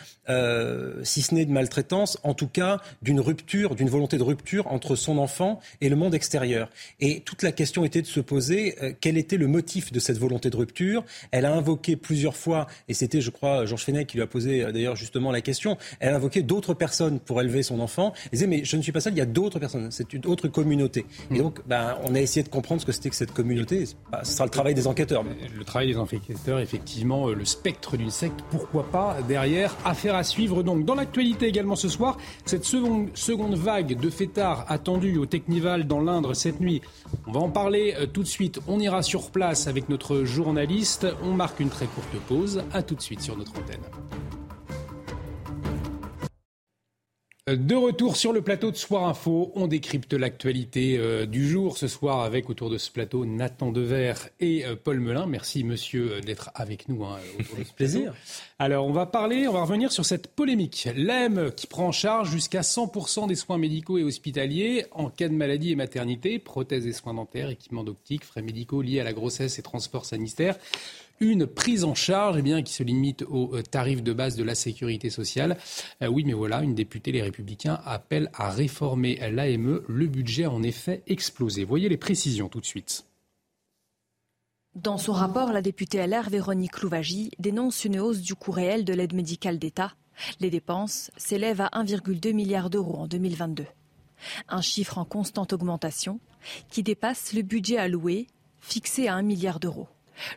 [1.02, 4.96] si ce n'est de maltraitance, en tout cas d'une rupture, d'une volonté de rupture entre
[4.96, 6.68] son enfant et le monde extérieur.
[7.00, 10.50] Et toute la question était de se poser quel était le motif de cette volonté
[10.50, 11.05] de rupture.
[11.31, 14.64] Elle a invoqué plusieurs fois, et c'était, je crois, Georges Fenech qui lui a posé
[14.72, 18.12] d'ailleurs justement la question, elle a invoqué d'autres personnes pour élever son enfant.
[18.25, 20.27] Elle disait, mais je ne suis pas seule, il y a d'autres personnes, c'est une
[20.27, 21.07] autre communauté.
[21.31, 21.38] Et mm.
[21.38, 23.87] donc, ben, on a essayé de comprendre ce que c'était que cette communauté.
[23.87, 25.25] ce sera le travail des enquêteurs.
[25.57, 30.25] Le travail des enquêteurs, effectivement, euh, le spectre d'une secte, pourquoi pas, derrière, affaire à
[30.25, 30.85] suivre donc.
[30.85, 36.01] Dans l'actualité également ce soir, cette seconde, seconde vague de fêtards attendue au Technival dans
[36.01, 36.83] l'Indre cette nuit.
[37.27, 38.61] On va en parler euh, tout de suite.
[38.66, 41.07] On ira sur place avec notre journaliste.
[41.23, 42.62] On marque une très courte pause.
[42.73, 43.81] À tout de suite sur notre antenne.
[47.48, 51.87] De retour sur le plateau de Soir Info, on décrypte l'actualité euh, du jour ce
[51.87, 55.26] soir avec autour de ce plateau Nathan Dever et euh, Paul Melun.
[55.26, 58.14] Merci monsieur euh, d'être avec nous hein, autour de ce plaisir.
[58.59, 60.88] Alors on va parler, on va revenir sur cette polémique.
[60.96, 65.35] L'AME qui prend en charge jusqu'à 100% des soins médicaux et hospitaliers en cas de
[65.35, 69.61] maladie et maternité, prothèses et soins dentaires, équipements d'optique, frais médicaux liés à la grossesse
[69.61, 70.59] et transport sanitaire
[71.20, 74.44] une prise en charge eh bien, qui se limite aux euh, tarifs de base de
[74.44, 75.57] la sécurité sociale.
[76.02, 79.83] Euh, oui, mais voilà, une députée, les Républicains, appelle à réformer l'AME.
[79.88, 81.64] Le budget a en effet explosé.
[81.64, 83.05] Voyez les précisions tout de suite.
[84.74, 88.92] Dans son rapport, la députée LR Véronique Louvagie dénonce une hausse du coût réel de
[88.92, 89.94] l'aide médicale d'État.
[90.38, 93.64] Les dépenses s'élèvent à 1,2 milliard d'euros en 2022.
[94.48, 96.20] Un chiffre en constante augmentation
[96.70, 98.26] qui dépasse le budget alloué,
[98.61, 99.88] fixé à 1 milliard d'euros.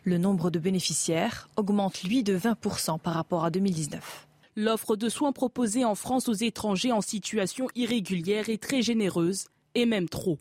[0.04, 4.28] Le nombre de bénéficiaires augmente, lui, de 20% par rapport à 2019.
[4.56, 9.86] L'offre de soins proposée en France aux étrangers en situation irrégulière est très généreuse, et
[9.86, 10.38] même trop.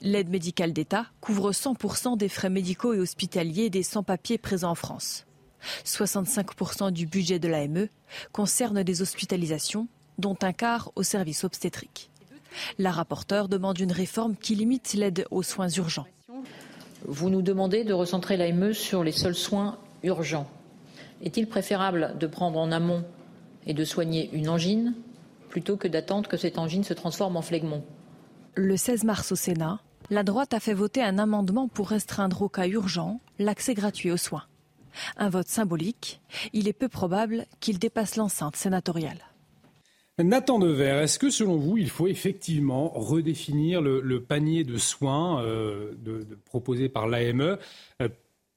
[0.00, 5.26] L'aide médicale d'État couvre 100% des frais médicaux et hospitaliers des sans-papiers présents en France.
[5.84, 7.88] 65% du budget de l'AME
[8.32, 9.86] concerne des hospitalisations,
[10.18, 12.10] dont un quart au service obstétrique.
[12.78, 16.06] La rapporteure demande une réforme qui limite l'aide aux soins urgents.
[17.06, 20.48] Vous nous demandez de recentrer l'AME sur les seuls soins urgents.
[21.22, 23.04] Est-il préférable de prendre en amont
[23.66, 24.94] et de soigner une angine
[25.48, 27.82] plutôt que d'attendre que cette angine se transforme en phlegmon
[28.54, 32.48] Le 16 mars au Sénat, la droite a fait voter un amendement pour restreindre au
[32.48, 34.44] cas urgent l'accès gratuit aux soins.
[35.16, 36.20] Un vote symbolique,
[36.52, 39.31] il est peu probable qu'il dépasse l'enceinte sénatoriale.
[40.18, 45.92] Nathan Dever, est-ce que selon vous, il faut effectivement redéfinir le, panier de soins euh,
[46.44, 47.58] proposé par l'AME
[48.02, 48.08] euh,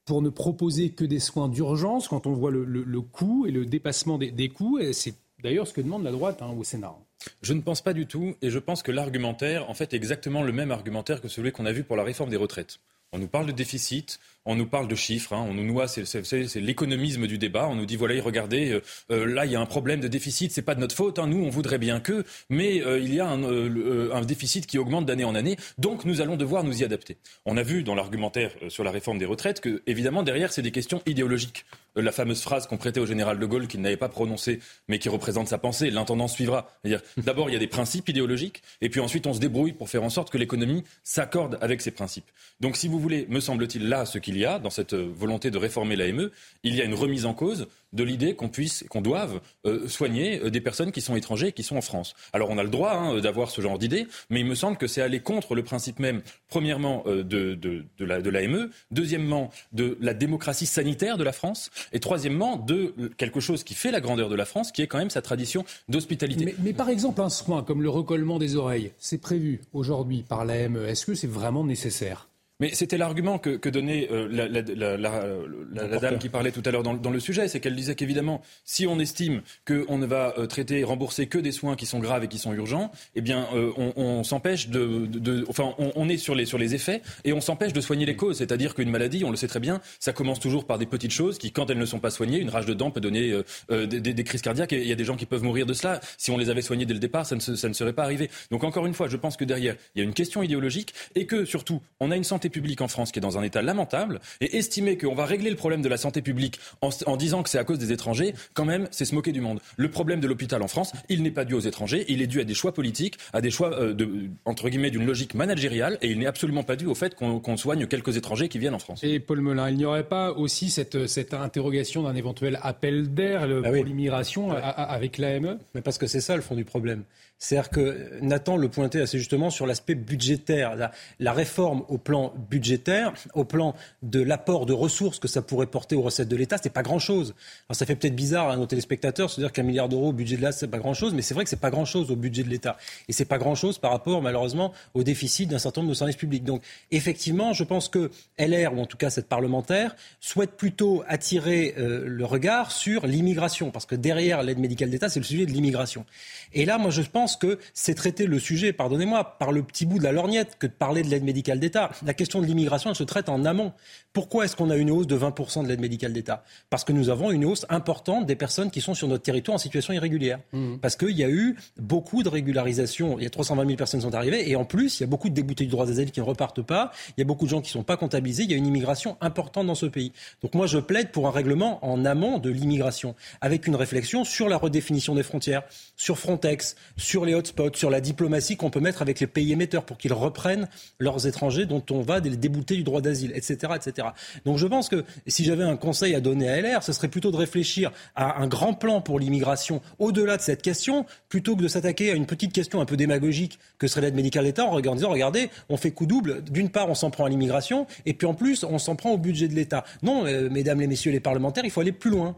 [0.04, 4.18] pour ne proposer que des soins d'urgence quand on voit le, coût et le dépassement
[4.18, 4.80] des, coûts?
[4.92, 6.94] C'est d'ailleurs ce que demande la droite hein, au Sénat.
[7.42, 10.44] Je ne pense pas du tout, et je pense que l'argumentaire, en fait, est exactement
[10.44, 12.80] le même argumentaire que celui qu'on a vu pour la réforme des retraites.
[13.14, 16.56] On nous parle de déficit, on nous parle de chiffres, hein, on nous noie, c'est
[16.56, 17.68] l'économisme du débat.
[17.68, 18.82] On nous dit voilà, regardez, euh,
[19.12, 21.20] euh, là il y a un problème de déficit, c'est pas de notre faute.
[21.20, 25.06] Hein, nous, on voudrait bien que, mais euh, il y a un, déficit qui augmente
[25.06, 27.18] d'année en année, donc nous allons devoir nous y adapter.
[27.46, 30.72] On a vu dans l'argumentaire sur la réforme des retraites que, évidemment, derrière c'est des
[30.72, 31.66] questions idéologiques.
[31.96, 35.10] La fameuse phrase qu'on prêtait au général de Gaulle qu'il n'avait pas prononcée, mais qui
[35.10, 36.70] représente sa pensée, l'intendant suivra.
[37.18, 40.04] D'abord il y a des principes idéologiques, et puis ensuite on se débrouille pour faire
[40.04, 42.30] en sorte que l'économie s'accorde avec ces principes.
[42.60, 45.58] Donc, si vous voulez, me semble-t-il, là, ce qu'il y a dans cette volonté de
[45.58, 46.30] réformer l'AME,
[46.64, 50.42] il y a une remise en cause de l'idée qu'on puisse, qu'on doive euh, soigner
[50.44, 52.14] euh, des personnes qui sont étrangers et qui sont en France.
[52.34, 54.88] Alors on a le droit hein, d'avoir ce genre d'idée, mais il me semble que
[54.88, 60.66] c'est aller contre le principe même, premièrement, euh, de, de, l'AME, deuxièmement, de la démocratie
[60.66, 64.46] sanitaire de la France, et troisièmement, de quelque chose qui fait la grandeur de la
[64.46, 66.56] France, qui est quand même sa tradition d'hospitalité.
[66.60, 70.86] Mais, par exemple, un soin comme le recollement des oreilles, c'est prévu aujourd'hui par l'AME.
[70.86, 72.28] Est-ce que c'est vraiment nécessaire?
[72.60, 77.20] Mais c'était l'argument que, donnait euh, la, dame qui parlait tout à l'heure dans, le
[77.20, 81.38] sujet, c'est qu'elle disait qu'évidemment, si on estime qu'on ne va euh, traiter, rembourser que
[81.38, 85.46] des soins qui sont graves et qui sont urgents, eh bien, euh, on, s'empêche de,
[85.50, 88.38] enfin, on, est sur les sur les effets et on s'empêche de soigner les causes.
[88.38, 91.38] C'est-à-dire qu'une maladie, on le sait très bien, ça commence toujours par des petites choses
[91.38, 93.34] qui, quand elles ne sont pas soignées, une rage de dents peut donner
[93.70, 94.74] des, des, des, crises cardiaques.
[94.74, 96.00] Et il y a des gens qui peuvent mourir de cela.
[96.18, 98.30] Si on les avait soignés dès le départ, ça ne, ça ne serait pas arrivé.
[98.52, 101.26] Donc encore une fois, je pense que derrière, il y a une question idéologique et
[101.26, 104.20] que surtout, on a une santé publique en France qui est dans un état lamentable,
[104.42, 107.58] et estimer qu'on va régler le problème de la santé publique en, disant que c'est
[107.58, 109.60] à cause des étrangers, quand même, c'est se moquer du monde.
[109.78, 112.42] Le problème de l'hôpital en France, il n'est pas dû aux étrangers, il est dû
[112.42, 116.10] à des choix politiques, à des choix, euh, de, entre guillemets, d'une logique managériale, et
[116.10, 119.04] il n'est absolument pas dû au fait qu'on soigne quelques étrangers qui viennent en France.
[119.04, 123.44] Et Paul Melun, il n'y aurait pas aussi cette, cette interrogation d'un éventuel appel d'air
[123.44, 127.04] ah pour l'immigration avec l'AME Mais parce que c'est ça le fond du problème.
[127.38, 130.76] C'est-à-dire que Nathan le pointait assez justement sur l'aspect budgétaire.
[131.20, 135.96] La, réforme au plan budgétaire, au plan de l'apport de ressources que ça pourrait porter
[135.96, 137.34] aux recettes de l'État, c'est pas grand-chose.
[137.70, 140.36] Alors ça fait peut-être bizarre à nos téléspectateurs se dire qu'un milliard d'euros au budget
[140.36, 142.50] de l'État, c'est pas grand-chose, mais c'est vrai que c'est pas grand-chose au budget de
[142.50, 142.78] l'État.
[143.08, 146.44] Et c'est pas grand-chose par rapport, malheureusement, au déficit d'un certain nombre de services publics.
[146.44, 151.76] Donc, effectivement, je pense que LR, ou en tout cas cette parlementaire, souhaite plutôt attirer
[151.78, 155.52] euh, le regard sur l'immigration, parce que derrière l'aide médicale d'État, c'est le sujet de
[155.52, 156.06] l'immigration.
[156.54, 160.00] Et là, moi, je pense que c'est traiter le sujet, pardonnez-moi, par le petit bout
[160.00, 161.92] de la lorgnette que de parler de l'aide médicale d'État.
[162.06, 163.72] La de l'immigration, elle se traite en amont.
[164.14, 166.44] Pourquoi est-ce qu'on a une hausse de 20% de l'aide médicale d'État?
[166.70, 169.60] Parce que nous avons une hausse importante des personnes qui sont sur notre territoire en
[169.60, 170.40] situation irrégulière.
[170.54, 170.78] Mmh.
[170.82, 173.18] Parce qu'il y a eu beaucoup de régularisation.
[173.18, 174.50] Il y a 320 000 personnes qui sont arrivées.
[174.50, 176.62] Et en plus, il y a beaucoup de déboutés du droit d'asile qui ne repartent
[176.62, 176.92] pas.
[177.18, 178.44] Il y a beaucoup de gens qui ne sont pas comptabilisés.
[178.44, 180.12] Il y a une immigration importante dans ce pays.
[180.42, 184.50] Donc moi, je plaide pour un règlement en amont de l'immigration, avec une réflexion sur
[184.50, 185.64] la redéfinition des frontières,
[185.96, 189.86] sur Frontex, sur les hotspots, sur la diplomatie qu'on peut mettre avec les pays émetteurs
[189.86, 190.68] pour qu'ils reprennent
[191.00, 194.08] leurs étrangers dont on va les débouter du droit d'asile, etc., etc.
[194.46, 197.32] Donc je pense que si j'avais un conseil à donner à LR, ce serait plutôt
[197.32, 201.68] de réfléchir à un grand plan pour l'immigration au-delà de cette question, plutôt que de
[201.68, 205.10] s'attaquer à une petite question un peu démagogique que serait l'aide médicale d'État en disant
[205.10, 206.44] regardez, on fait coup double.
[206.44, 209.18] D'une part, on s'en prend à l'immigration, et puis en plus, on s'en prend au
[209.18, 209.84] budget de l'État.
[210.04, 212.36] Non, euh, mesdames et messieurs les parlementaires, il faut aller plus loin.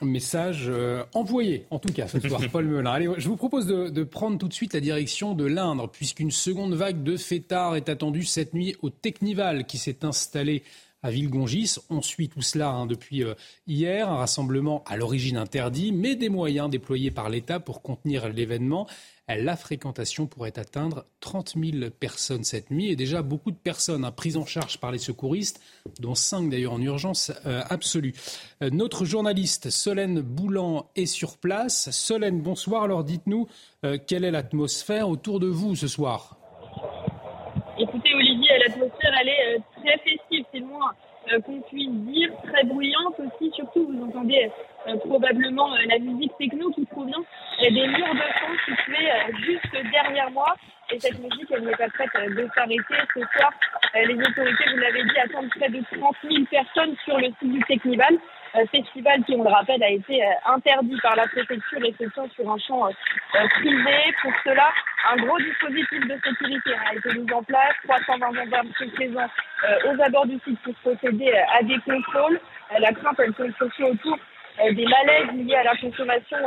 [0.00, 2.90] Message euh, envoyé, en tout cas, ce soir, Paul Melun.
[2.90, 6.74] Allez, je vous propose de, prendre tout de suite la direction de l'Indre, puisqu'une seconde
[6.74, 10.62] vague de fêtards est attendue cette nuit au Technival, qui s'est installé
[11.02, 11.76] à Villegongis.
[11.90, 13.34] On suit tout cela hein, depuis euh,
[13.66, 18.86] hier, un rassemblement à l'origine interdit, mais des moyens déployés par l'État pour contenir l'événement.
[19.28, 24.10] La fréquentation pourrait atteindre 30 000 personnes cette nuit et déjà beaucoup de personnes hein,
[24.10, 25.60] prises en charge par les secouristes,
[26.00, 28.14] dont 5 d'ailleurs en urgence euh, absolue.
[28.62, 31.90] Euh, notre journaliste Solène Boulan est sur place.
[31.90, 32.84] Solène, bonsoir.
[32.84, 33.46] Alors dites-nous
[34.08, 36.36] quelle est l'atmosphère autour de vous ce soir?
[37.78, 40.92] Écoutez Olivier, l'atmosphère elle est très festive, c'est moins
[41.32, 44.50] euh, qu'on puisse dire, très bruyante aussi, surtout vous entendez
[44.86, 47.24] euh, probablement euh, la musique techno qui provient
[47.60, 49.08] des murs de son situés
[49.44, 50.54] juste derrière moi.
[50.90, 52.94] Et cette musique, elle n'est pas prête de s'arrêter.
[53.12, 53.52] Ce soir,
[53.94, 57.60] les autorités, vous l'avez dit, attendent près de 30 000 personnes sur le site du
[57.64, 58.16] Technival.
[58.70, 62.50] Festival qui, on le rappelle, a été interdit par la préfecture et se tient sur
[62.50, 62.88] un champ
[63.32, 64.14] privé.
[64.22, 64.70] Pour cela,
[65.10, 67.74] un gros dispositif de sécurité a été mis en place.
[67.84, 69.30] 320 gendarmes sont présents
[69.86, 72.40] aux abords du site pour procéder à des contrôles.
[72.78, 74.18] la crainte, elle se surtout autour
[74.58, 76.38] des malaises liés à la consommation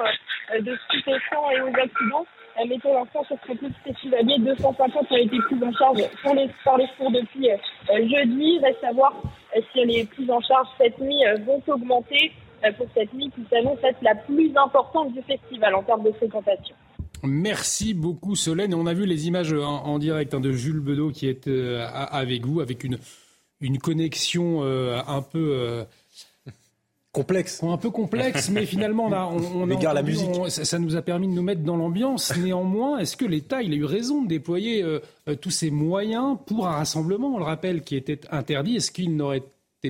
[0.59, 2.25] de stupéfiants et aux accidents.
[2.67, 6.77] Mettons l'enfant sur ce petit festivalier, 250 ont été pris en charge pour les, par
[6.77, 7.49] les secours depuis
[7.89, 8.59] jeudi.
[8.59, 9.13] Reste à voir
[9.53, 12.31] si les prises en charge cette nuit vont augmenter
[12.77, 16.75] pour cette nuit qui s'annonce être la plus importante du festival en termes de fréquentation.
[17.23, 18.73] Merci beaucoup Solène.
[18.73, 22.45] On a vu les images en, direct hein, de Jules Bedeau qui est euh, avec
[22.45, 22.97] vous, avec une,
[23.59, 25.85] une connexion euh, un peu...
[27.11, 27.61] Euh, complexe.
[27.63, 30.29] Un peu complexe, mais finalement, on a, on, la musique.
[30.47, 32.35] ça, nous a permis de nous mettre dans l'ambiance.
[32.37, 34.85] Néanmoins, est-ce que l'État il a eu raison de déployer
[35.41, 38.77] tous ces moyens pour un rassemblement, on le rappelle, qui était interdit?
[38.77, 39.43] Est-ce qu'il n'aurait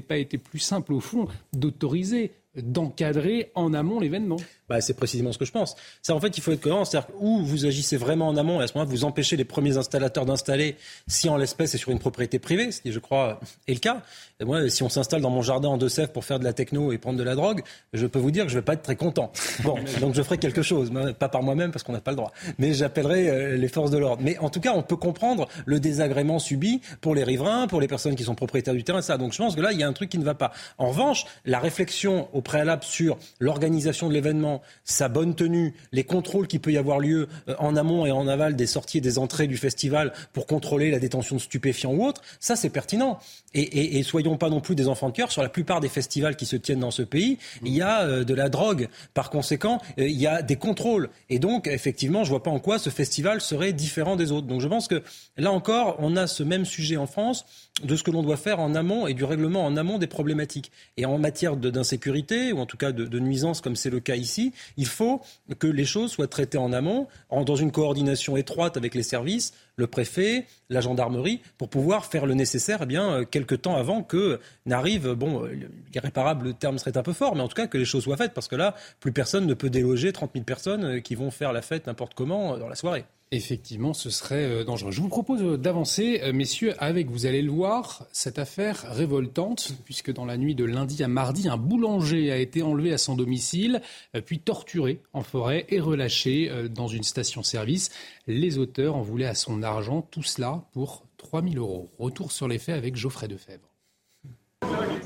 [0.08, 4.38] pas été plus simple, au fond, d'autoriser, d'encadrer en amont l'événement?
[4.72, 5.76] Bah, c'est précisément ce que je pense.
[6.02, 6.86] C'est en fait, il faut être cohérent.
[6.86, 9.76] C'est-à-dire où vous agissez vraiment en amont, et à ce moment-là, vous empêchez les premiers
[9.76, 13.74] installateurs d'installer, si en l'espèce c'est sur une propriété privée, ce qui, je crois, est
[13.74, 14.02] le cas.
[14.40, 16.94] Et moi, si on s'installe dans mon jardin en Deux-Sèvres pour faire de la techno
[16.94, 18.82] et prendre de la drogue, je peux vous dire que je ne vais pas être
[18.82, 19.32] très content.
[19.64, 22.32] Bon, donc je ferai quelque chose, pas par moi-même parce qu'on n'a pas le droit,
[22.58, 24.24] mais j'appellerai euh, les forces de l'ordre.
[24.24, 27.88] Mais en tout cas, on peut comprendre le désagrément subi pour les riverains, pour les
[27.88, 29.18] personnes qui sont propriétaires du terrain, ça.
[29.18, 30.52] Donc je pense que là, il y a un truc qui ne va pas.
[30.78, 36.48] En revanche, la réflexion au préalable sur l'organisation de l'événement, sa bonne tenue, les contrôles
[36.48, 39.18] qui peut y avoir lieu euh, en amont et en aval des sorties et des
[39.18, 43.20] entrées du festival pour contrôler la détention de stupéfiants ou autres, ça c'est pertinent.
[43.54, 45.32] Et, et, soyons pas non plus des enfants de cœur.
[45.32, 48.24] Sur la plupart des festivals qui se tiennent dans ce pays, il y a euh,
[48.24, 48.88] de la drogue.
[49.14, 51.10] Par conséquent, euh, il y a des contrôles.
[51.30, 54.48] Et donc, effectivement, je vois pas en quoi ce festival serait différent des autres.
[54.48, 55.04] Donc, je pense que
[55.38, 57.46] là encore, on a ce même sujet en France
[57.84, 60.72] de ce que l'on doit faire en amont et du règlement en amont des problématiques.
[60.98, 64.16] Et en matière d'insécurité, ou en tout cas de, de nuisance, comme c'est le cas
[64.16, 65.22] ici, il faut
[65.60, 69.54] que les choses soient traitées en amont, en, dans une coordination étroite avec les services,
[69.82, 74.04] le préfet, la gendarmerie, pour pouvoir faire le nécessaire, eh bien, euh, quelques temps avant
[74.04, 77.68] que n'arrive, bon, euh, irréparable, le terme serait un peu fort, mais en tout cas
[77.68, 80.46] que les choses soient faites, parce que là, plus personne ne peut déloger 30 000
[80.46, 83.06] personnes euh, qui vont faire la fête n'importe comment dans la soirée.
[83.34, 84.92] Effectivement, ce serait euh, dangereux.
[84.92, 89.74] Je vous propose euh, d'avancer, euh, messieurs, avec, vous allez le voir, cette affaire révoltante,
[89.86, 93.16] puisque dans la nuit de lundi à mardi, un boulanger a été enlevé à son
[93.16, 93.82] domicile,
[94.26, 97.92] puis torturé en forêt et relâché dans une station-service.
[98.28, 101.90] Les auteurs en voulaient à son argent, tout cela pour 3000 euros.
[102.00, 103.70] Retour sur les faits avec Geoffrey Defebvre.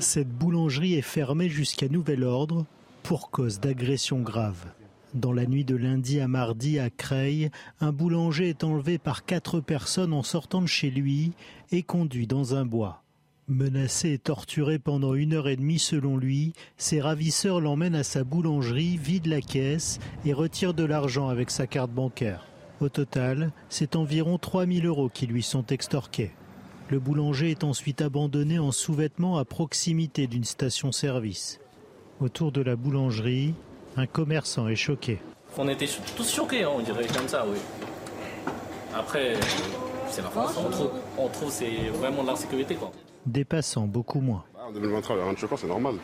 [0.00, 2.66] Cette boulangerie est fermée jusqu'à nouvel ordre
[3.02, 4.66] pour cause d'agression grave.
[5.16, 7.48] Dans la nuit de lundi à mardi à Creil,
[7.80, 11.32] un boulanger est enlevé par quatre personnes en sortant de chez lui
[11.72, 13.02] et conduit dans un bois.
[13.48, 18.24] Menacé et torturé pendant une heure et demie selon lui, ses ravisseurs l'emmènent à sa
[18.24, 22.46] boulangerie, vident la caisse et retirent de l'argent avec sa carte bancaire.
[22.80, 26.32] Au total, c'est environ 3000 euros qui lui sont extorqués.
[26.90, 31.58] Le boulanger est ensuite abandonné en sous-vêtements à proximité d'une station-service.
[32.20, 33.54] Autour de la boulangerie,
[33.96, 35.20] un commerçant est choqué.
[35.58, 37.56] On était tous choqués, hein, on dirait comme ça, oui.
[38.94, 39.34] Après,
[40.08, 42.74] c'est la France, on trouve, on trouve c'est vraiment de l'insécurité.
[42.74, 42.92] Quoi.
[43.24, 44.44] Des passants, beaucoup moins.
[44.66, 45.94] En 2023, rien de choquant, c'est normal.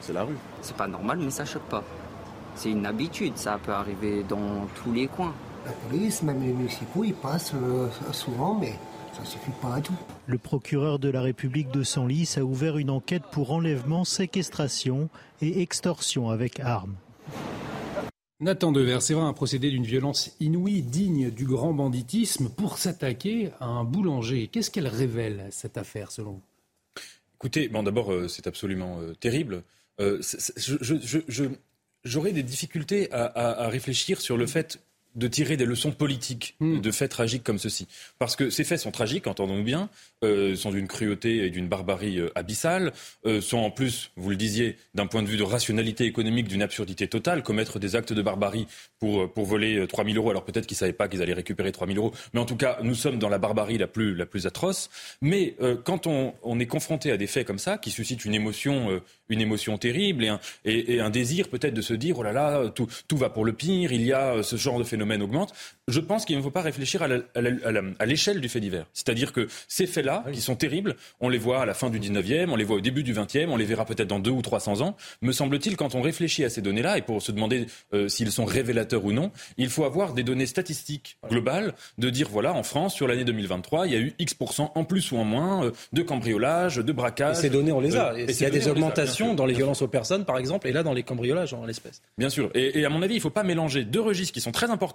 [0.00, 0.36] C'est la rue.
[0.62, 1.84] C'est pas normal, mais ça choque pas.
[2.54, 5.34] C'est une habitude, ça peut arriver dans tous les coins.
[5.66, 8.74] La police, même les municipaux, ils passent euh, souvent, mais
[9.12, 9.96] ça suffit pas à tout.
[10.26, 15.08] Le procureur de la République de Senlis a ouvert une enquête pour enlèvement, séquestration
[15.42, 16.96] et extorsion avec armes.
[18.40, 23.50] Nathan Dever, c'est vrai un procédé d'une violence inouïe, digne du grand banditisme, pour s'attaquer
[23.60, 24.48] à un boulanger.
[24.48, 26.42] Qu'est-ce qu'elle révèle, cette affaire, selon vous?
[27.34, 29.62] Écoutez, bon, d'abord, euh, c'est absolument euh, terrible.
[30.00, 30.22] Euh,
[32.04, 34.80] j'aurais des difficultés à, réfléchir sur le fait
[35.14, 36.80] de tirer des leçons politiques hmm.
[36.80, 37.88] de faits tragiques comme ceci.
[38.18, 39.88] Parce que ces faits sont tragiques, entendons-nous bien,
[40.24, 42.92] euh, sont d'une cruauté et d'une barbarie euh, abyssale,
[43.26, 46.62] euh, sont en plus, vous le disiez, d'un point de vue de rationalité économique, d'une
[46.62, 47.42] absurdité totale.
[47.42, 48.66] Commettre des actes de barbarie
[48.98, 51.72] pour, pour voler 3 000 euros, alors peut-être qu'ils ne savaient pas qu'ils allaient récupérer
[51.72, 54.26] 3 000 euros, mais en tout cas, nous sommes dans la barbarie la plus, la
[54.26, 54.90] plus atroce.
[55.20, 59.00] Mais quand on, on, est confronté à des faits comme ça, qui suscitent une émotion,
[59.28, 62.32] une émotion terrible et un, et, et un désir peut-être de se dire, oh là
[62.32, 65.52] là, tout, tout va pour le pire, il y a ce genre de phénomène augmente,
[65.88, 68.86] je pense qu'il ne faut pas réfléchir à l'échelle du fait divers.
[68.92, 71.98] C'est-à-dire que ces faits-là, ah qui sont terribles, on les voit à la fin du
[71.98, 74.42] 19e, on les voit au début du 20e, on les verra peut-être dans deux ou
[74.42, 74.96] 300 ans.
[75.22, 78.44] Me semble-t-il, quand on réfléchit à ces données-là, et pour se demander euh, s'ils sont
[78.44, 82.94] révélateurs ou non, il faut avoir des données statistiques globales, de dire, voilà, en France,
[82.94, 86.02] sur l'année 2023, il y a eu X% en plus ou en moins euh, de
[86.02, 87.38] cambriolage, de braquage.
[87.38, 88.12] Et ces données, on les a.
[88.12, 90.82] Euh, il y a des augmentations dans les violences aux personnes, par exemple, et là,
[90.82, 92.02] dans les cambriolages, en l'espèce.
[92.18, 92.50] Bien sûr.
[92.54, 94.70] Et, et à mon avis, il ne faut pas mélanger deux registres qui sont très
[94.70, 94.89] importants,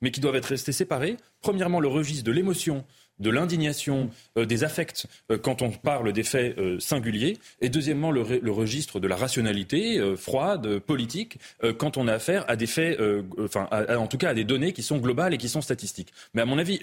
[0.00, 1.16] mais qui doivent être restés séparés.
[1.40, 2.84] Premièrement, le registre de l'émotion,
[3.20, 8.10] de l'indignation, euh, des affects euh, quand on parle des faits euh, singuliers, et deuxièmement
[8.10, 11.38] le, registre de la rationalité froide, politique,
[11.78, 12.98] quand on a affaire à des faits,
[13.38, 16.12] enfin en tout cas à des données qui sont globales et qui sont statistiques.
[16.34, 16.80] Mais à mon avis,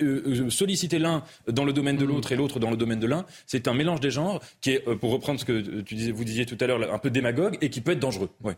[0.49, 2.07] solliciter l'un dans le domaine de mmh.
[2.07, 4.79] l'autre et l'autre dans le domaine de l'un, c'est un mélange des genres qui est,
[4.79, 7.69] pour reprendre ce que tu disais, vous disiez tout à l'heure, un peu démagogue et
[7.69, 8.29] qui peut être dangereux.
[8.43, 8.55] Ouais.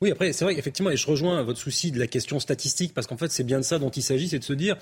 [0.00, 3.06] Oui, après, c'est vrai, effectivement, et je rejoins votre souci de la question statistique, parce
[3.06, 4.76] qu'en fait, c'est bien de ça dont il s'agit, c'est de se dire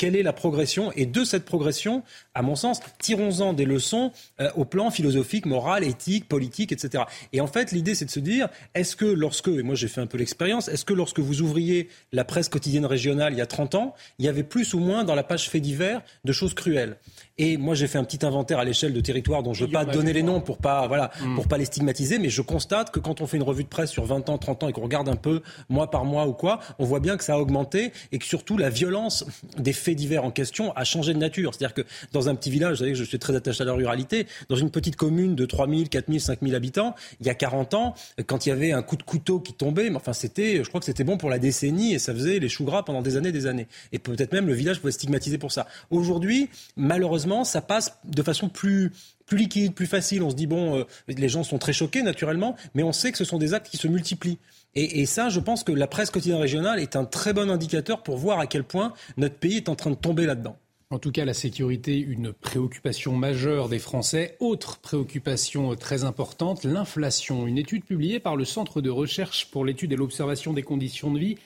[0.00, 4.48] quelle est la progression Et de cette progression, à mon sens, tirons-en des leçons euh,
[4.56, 7.04] au plan philosophique, moral, éthique, politique, etc.
[7.34, 10.00] Et en fait, l'idée, c'est de se dire, est-ce que lorsque, et moi j'ai fait
[10.00, 13.46] un peu l'expérience, est-ce que lorsque vous ouvriez la presse quotidienne régionale il y a
[13.46, 16.54] 30 ans, il y avait plus ou moins dans la page fait divers de choses
[16.54, 16.96] cruelles?
[17.36, 19.72] Et moi, j'ai fait un petit inventaire à l'échelle de territoire dont je ne veux
[19.74, 21.34] pas donner les noms pour pas, voilà, mm.
[21.34, 23.90] pour pas les stigmatiser, mais je constate que quand on fait une revue de presse
[23.90, 26.60] sur 20 ans, 30 ans et qu'on regarde un peu mois par mois ou quoi,
[26.78, 29.26] on voit bien que ça a augmenté et que surtout la violence
[29.58, 31.54] des faits divers en question a changé de nature.
[31.54, 31.82] C'est-à-dire que
[32.12, 34.56] dans un petit village, vous savez que je suis très attaché à la ruralité, dans
[34.56, 37.94] une petite commune de 3000, 4000, 5000 habitants, il y a 40 ans,
[38.26, 40.80] quand il y avait un coup de couteau qui tombait, mais enfin c'était, je crois
[40.80, 43.32] que c'était bon pour la décennie et ça faisait les choux gras pendant des années,
[43.32, 43.68] des années.
[43.92, 45.66] Et peut-être même le village pouvait stigmatiser pour ça.
[45.90, 48.92] Aujourd'hui, malheureusement, ça passe de façon plus,
[49.26, 50.22] plus liquide, plus facile.
[50.22, 53.18] On se dit, bon, euh, les gens sont très choqués naturellement, mais on sait que
[53.18, 54.38] ce sont des actes qui se multiplient.
[54.76, 58.16] Et, ça, je pense que la presse quotidienne régionale est un très bon indicateur pour
[58.16, 60.56] voir à quel point notre pays est en train de tomber là-dedans.
[60.90, 64.36] En tout cas, la sécurité, une préoccupation majeure des Français.
[64.38, 67.46] Autre préoccupation très importante, l'inflation.
[67.46, 71.18] Une étude publiée par le Centre de recherche pour l'étude et l'observation des conditions de
[71.18, 71.36] vie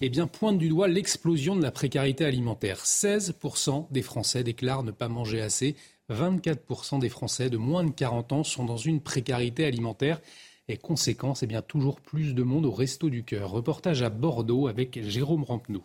[0.00, 2.84] eh bien, pointe du doigt l'explosion de la précarité alimentaire.
[2.84, 5.76] 16% des Français déclarent ne pas manger assez.
[6.10, 10.20] 24% des Français de moins de 40 ans sont dans une précarité alimentaire.
[10.70, 13.50] Et conséquence, eh bien, toujours plus de monde au Resto du Cœur.
[13.50, 15.82] Reportage à Bordeaux avec Jérôme Rampenou.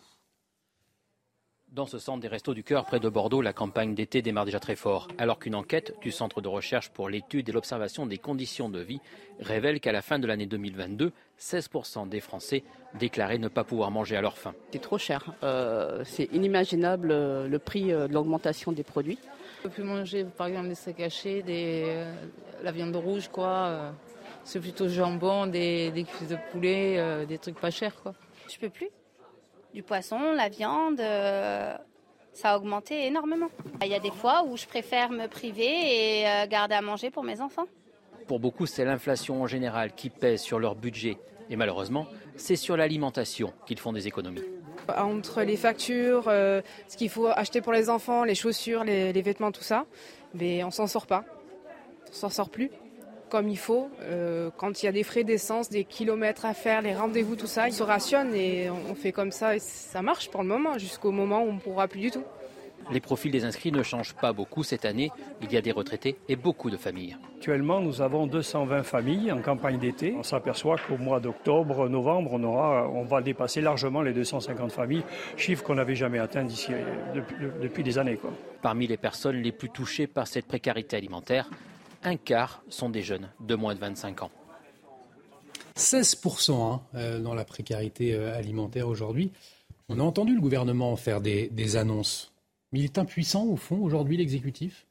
[1.72, 4.60] Dans ce centre des Restos du Cœur près de Bordeaux, la campagne d'été démarre déjà
[4.60, 8.70] très fort, alors qu'une enquête du Centre de recherche pour l'étude et l'observation des conditions
[8.70, 9.00] de vie
[9.40, 12.64] révèle qu'à la fin de l'année 2022, 16% des Français
[13.00, 14.54] déclaraient ne pas pouvoir manger à leur faim.
[14.72, 15.34] C'est trop cher.
[15.42, 19.18] Euh, c'est inimaginable euh, le prix euh, de l'augmentation des produits.
[19.62, 22.06] On peut plus manger par exemple des steaks hachés, des,
[22.64, 23.92] la viande rouge, quoi.
[24.46, 28.14] C'est plutôt jambon, des, des cuisses de poulet, des trucs pas chers, quoi.
[28.50, 28.90] Je peux plus
[29.76, 31.76] du poisson, la viande, euh,
[32.32, 33.50] ça a augmenté énormément.
[33.82, 37.12] Il y a des fois où je préfère me priver et euh, garder à manger
[37.12, 37.66] pour mes enfants.
[38.26, 41.18] Pour beaucoup, c'est l'inflation en général qui pèse sur leur budget.
[41.50, 44.44] Et malheureusement, c'est sur l'alimentation qu'ils font des économies.
[44.98, 49.22] Entre les factures, euh, ce qu'il faut acheter pour les enfants, les chaussures, les, les
[49.22, 49.86] vêtements, tout ça,
[50.34, 51.26] mais on s'en sort pas.
[52.10, 52.72] On s'en sort plus
[53.30, 53.90] comme il faut.
[54.02, 57.48] Euh, quand il y a des frais d'essence, des kilomètres à faire, les rendez-vous, tout
[57.48, 60.78] ça, ils se rationnent et on fait comme ça et ça marche pour le moment,
[60.78, 62.24] jusqu'au moment où on ne pourra plus du tout.
[62.92, 65.12] Les profils des inscrits ne changent pas beaucoup cette année.
[65.42, 67.18] Il y a des retraités et beaucoup de familles.
[67.38, 70.14] Actuellement, nous avons 220 familles en campagne d'été.
[70.18, 75.04] On s'aperçoit qu'au mois d'octobre, novembre, on, aura, on va dépasser largement les 250 familles,
[75.36, 76.72] chiffre qu'on n'avait jamais atteint d'ici,
[77.16, 78.18] depuis, depuis, des années.
[78.18, 78.32] Quoi.
[78.62, 81.50] Parmi les personnes les plus touchées par cette précarité alimentaire,
[82.08, 84.32] un quart sont des jeunes de moins de 25 ans.
[85.78, 89.32] 16% hein, euh, dans la précarité euh, alimentaire aujourd'hui.
[89.90, 92.32] On a entendu le gouvernement faire des, annonces.
[92.72, 94.88] Mais il est impuissant, au fond, aujourd'hui, l'exécutif?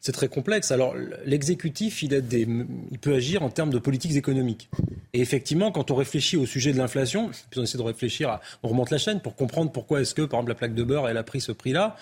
[0.00, 0.70] C'est très complexe.
[0.70, 4.70] Alors, l'exécutif, il, il, peut agir en termes de politiques économiques.
[5.12, 8.40] Et effectivement, quand on réfléchit au sujet de l'inflation, puis on essaie de réfléchir, à,
[8.62, 11.08] on remonte la chaîne pour comprendre pourquoi est-ce que, par exemple, la plaque de beurre,
[11.08, 11.96] elle a pris ce prix-là.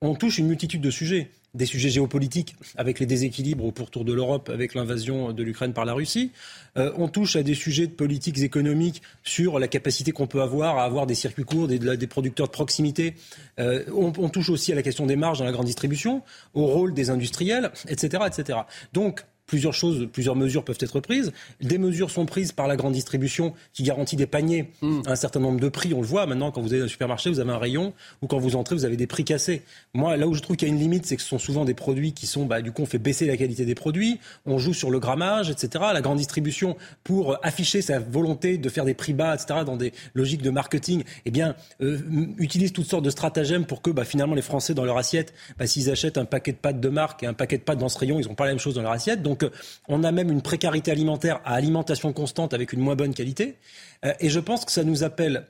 [0.00, 4.12] On touche une multitude de sujets des sujets géopolitiques avec les déséquilibres au pourtour de
[4.12, 6.32] l'Europe avec l'invasion de l'Ukraine par la Russie.
[6.76, 10.78] Euh, on touche à des sujets de politiques économiques sur la capacité qu'on peut avoir
[10.78, 13.14] à avoir des circuits courts, des, producteurs de proximité.
[13.60, 16.22] Euh, on, on, touche aussi à la question des marges dans la grande distribution,
[16.54, 18.24] au rôle des industriels, etc.
[18.26, 18.58] etc.
[18.92, 21.32] Donc, plusieurs choses, plusieurs mesures peuvent être prises.
[21.60, 25.02] Des mesures sont prises par la grande distribution qui garantit des paniers hmm.
[25.06, 25.92] un certain nombre de prix.
[25.94, 27.92] On le voit maintenant quand vous allez dans un supermarché, vous avez un rayon
[28.22, 29.62] ou quand vous entrez, vous avez des prix cassés.
[29.92, 31.64] Moi, là où je trouve qu'il y a une limite, c'est que ce sont souvent
[31.64, 34.58] des produits qui sont, bah, du coup, on fait baisser la qualité des produits, on
[34.58, 35.84] joue sur le grammage, etc.
[35.92, 39.92] La grande distribution, pour afficher sa volonté de faire des prix bas, etc., dans des
[40.14, 41.98] logiques de marketing, eh bien, euh,
[42.38, 45.66] utilise toutes sortes de stratagèmes pour que, bah, finalement, les Français dans leur assiette, bah,
[45.66, 47.98] s'ils achètent un paquet de pâtes de marque et un paquet de pâtes dans ce
[47.98, 49.22] rayon, ils n'ont pas la même chose dans leur assiette.
[49.22, 49.50] Donc, donc
[49.88, 53.56] on a même une précarité alimentaire à alimentation constante avec une moins bonne qualité.
[54.04, 55.46] Euh, et je pense que ça nous appelle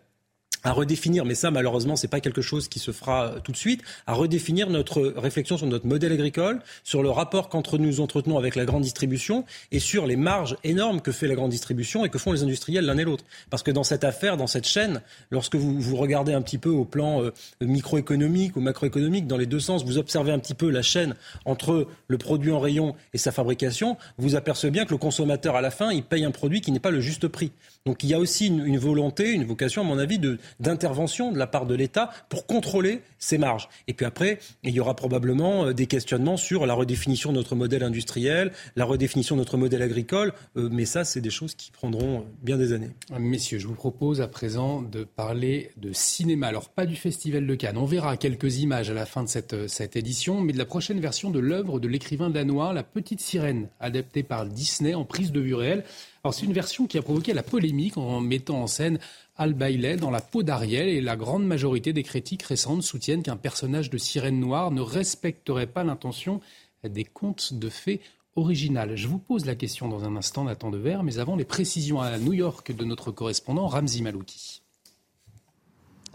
[0.64, 3.56] à redéfinir, mais ça malheureusement c'est pas quelque chose qui se fera euh, tout de
[3.56, 8.38] suite, à redéfinir notre réflexion sur notre modèle agricole, sur le rapport qu'entre nous entretenons
[8.38, 12.08] avec la grande distribution et sur les marges énormes que fait la grande distribution et
[12.08, 13.24] que font les industriels l'un et l'autre.
[13.50, 16.70] Parce que dans cette affaire, dans cette chaîne, lorsque vous, vous regardez un petit peu
[16.70, 20.70] au plan euh, microéconomique ou macroéconomique, dans les deux sens, vous observez un petit peu
[20.70, 24.98] la chaîne entre le produit en rayon et sa fabrication, vous apercevez bien que le
[24.98, 27.52] consommateur à la fin, il paye un produit qui n'est pas le juste prix.
[27.86, 30.18] Donc il y a aussi une, volonté, une vocation à mon avis
[30.58, 33.68] d'intervention de la part de l'État pour contrôler ces marges.
[33.88, 37.56] Et puis après, il y aura probablement euh, des questionnements sur la redéfinition de notre
[37.56, 41.70] modèle industriel, la redéfinition de notre modèle agricole, euh, mais ça, c'est des choses qui
[41.72, 42.88] prendront euh, bien des années.
[43.18, 46.46] Messieurs, je vous propose à présent de parler de cinéma.
[46.46, 47.76] Alors, pas du Festival de Cannes.
[47.76, 51.00] On verra quelques images à la fin de cette, cette édition, mais de la prochaine
[51.00, 55.40] version de l'œuvre de l'écrivain danois La Petite Sirène, adaptée par Disney en prise de
[55.40, 55.84] vue réelle.
[56.32, 58.98] C'est une version qui a provoqué la polémique en mettant en scène
[59.36, 63.36] Al Bailey dans la peau d'Ariel et la grande majorité des critiques récentes soutiennent qu'un
[63.36, 66.40] personnage de sirène noire ne respecterait pas l'intention
[66.82, 68.00] des contes de fées
[68.36, 68.96] originales.
[68.96, 72.18] Je vous pose la question dans un instant, Nathan Verre, mais avant les précisions à
[72.18, 74.63] New York de notre correspondant Ramzi Malouki.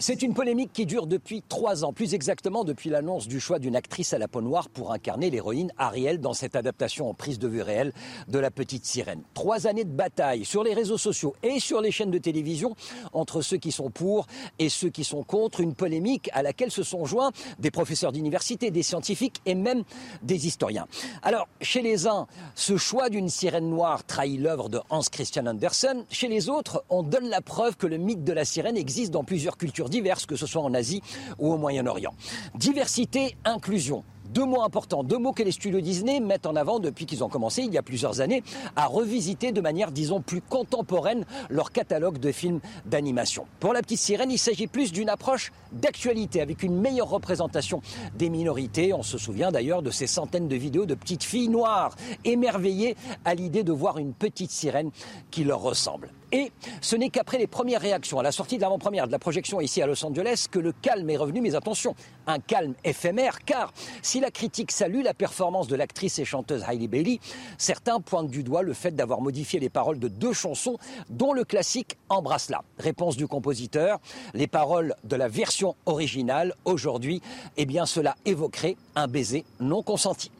[0.01, 3.75] C'est une polémique qui dure depuis trois ans, plus exactement depuis l'annonce du choix d'une
[3.75, 7.49] actrice à la peau noire pour incarner l'héroïne Ariel dans cette adaptation en prise de
[7.49, 7.91] vue réelle
[8.29, 9.23] de La Petite Sirène.
[9.33, 12.77] Trois années de bataille sur les réseaux sociaux et sur les chaînes de télévision
[13.11, 14.25] entre ceux qui sont pour
[14.57, 18.71] et ceux qui sont contre, une polémique à laquelle se sont joints des professeurs d'université,
[18.71, 19.83] des scientifiques et même
[20.23, 20.87] des historiens.
[21.23, 22.25] Alors, chez les uns,
[22.55, 26.05] ce choix d'une sirène noire trahit l'œuvre de Hans Christian Andersen.
[26.09, 29.25] Chez les autres, on donne la preuve que le mythe de la sirène existe dans
[29.25, 31.01] plusieurs cultures diverses, que ce soit en Asie
[31.37, 32.13] ou au Moyen-Orient.
[32.55, 34.03] Diversité, inclusion.
[34.29, 37.29] Deux mots importants, deux mots que les studios Disney mettent en avant depuis qu'ils ont
[37.29, 38.43] commencé il y a plusieurs années
[38.75, 43.47] à revisiter de manière, disons, plus contemporaine leur catalogue de films d'animation.
[43.59, 47.81] Pour La Petite Sirène, il s'agit plus d'une approche d'actualité avec une meilleure représentation
[48.19, 48.93] des minorités.
[48.93, 53.33] On se souvient d'ailleurs de ces centaines de vidéos de petites filles noires émerveillées à
[53.33, 54.91] l'idée de voir une petite sirène
[55.31, 56.11] qui leur ressemble.
[56.32, 56.51] Et
[56.82, 59.82] ce n'est qu'après les premières réactions à la sortie de l'avant-première de la projection ici
[59.82, 61.41] à Los Angeles que le calme est revenu.
[61.41, 61.95] Mais attention,
[62.27, 66.88] un calme éphémère, car si la critique salue la performance de l'actrice et chanteuse Hailey
[66.88, 67.19] Bailey,
[67.57, 70.77] certains pointent du doigt le fait d'avoir modifié les paroles de deux chansons,
[71.09, 72.63] dont le classique Embrasse-la.
[72.77, 73.99] Réponse du compositeur,
[74.34, 77.21] les paroles de la version originale, aujourd'hui,
[77.57, 80.32] eh bien cela évoquerait un baiser non consenti.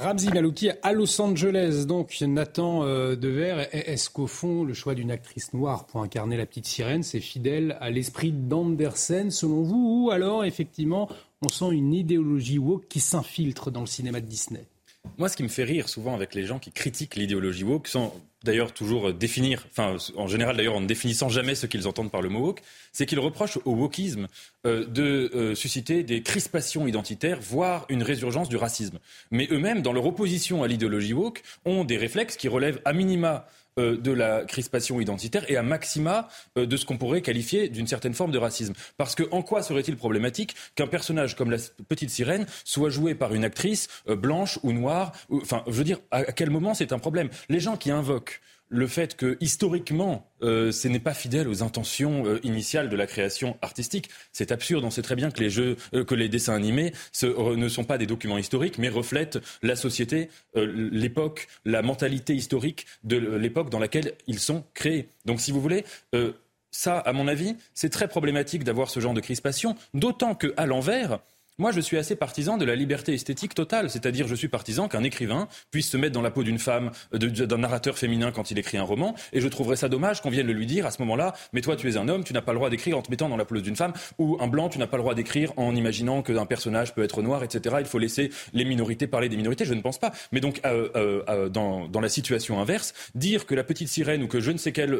[0.00, 5.10] Ramzi Malouki à Los Angeles, donc Nathan euh, Dever, est-ce qu'au fond le choix d'une
[5.10, 10.10] actrice noire pour incarner la petite sirène, c'est fidèle à l'esprit d'Andersen selon vous, ou
[10.10, 11.08] alors effectivement
[11.42, 14.64] on sent une idéologie woke qui s'infiltre dans le cinéma de Disney?
[15.16, 18.14] Moi, ce qui me fait rire souvent avec les gens qui critiquent l'idéologie woke, sans
[18.44, 22.22] d'ailleurs toujours définir, enfin en général d'ailleurs en ne définissant jamais ce qu'ils entendent par
[22.22, 22.62] le mot woke,
[22.92, 24.28] c'est qu'ils reprochent au wokisme
[24.66, 28.98] euh, de euh, susciter des crispations identitaires, voire une résurgence du racisme.
[29.30, 33.46] Mais eux-mêmes, dans leur opposition à l'idéologie woke, ont des réflexes qui relèvent à minima
[33.78, 37.86] euh, de la crispation identitaire et à maxima euh, de ce qu'on pourrait qualifier d'une
[37.86, 38.72] certaine forme de racisme.
[38.96, 41.58] Parce que en quoi serait-il problématique qu'un personnage comme la
[41.88, 45.98] petite sirène soit joué par une actrice euh, blanche ou noire Enfin, je veux dire,
[46.10, 47.28] à quel moment c'est un problème?
[47.48, 48.27] Les gens qui invoquent
[48.68, 53.06] le fait que historiquement, euh, ce n'est pas fidèle aux intentions euh, initiales de la
[53.06, 54.10] création artistique.
[54.32, 54.84] C'est absurde.
[54.84, 56.92] On sait très bien que les jeux, euh, que les dessins animés
[57.22, 63.16] ne sont pas des documents historiques, mais reflètent la société, l'époque, la mentalité historique de
[63.16, 65.08] l'époque dans laquelle ils sont créés.
[65.24, 65.84] Donc, si vous voulez.
[66.70, 71.20] ça, à mon avis, c'est très problématique d'avoir ce genre de crispation, d'autant qu'à l'envers,
[71.58, 75.02] moi, je suis assez partisan de la liberté esthétique totale, c'est-à-dire je suis partisan qu'un
[75.02, 78.78] écrivain puisse se mettre dans la peau d'une femme, d'un narrateur féminin quand il écrit
[78.78, 81.34] un roman, et je trouverais ça dommage qu'on vienne le lui dire à ce moment-là,
[81.52, 83.28] mais toi tu es un homme, tu n'as pas le droit d'écrire en te mettant
[83.28, 85.74] dans la peau d'une femme, ou un blanc, tu n'as pas le droit d'écrire en
[85.74, 87.76] imaginant qu'un personnage peut être noir, etc.
[87.80, 90.12] Il faut laisser les minorités parler des minorités, je ne pense pas.
[90.30, 94.22] Mais donc, euh, euh, euh, dans, dans, la situation inverse, dire que la petite sirène
[94.22, 94.96] ou que je ne sais quel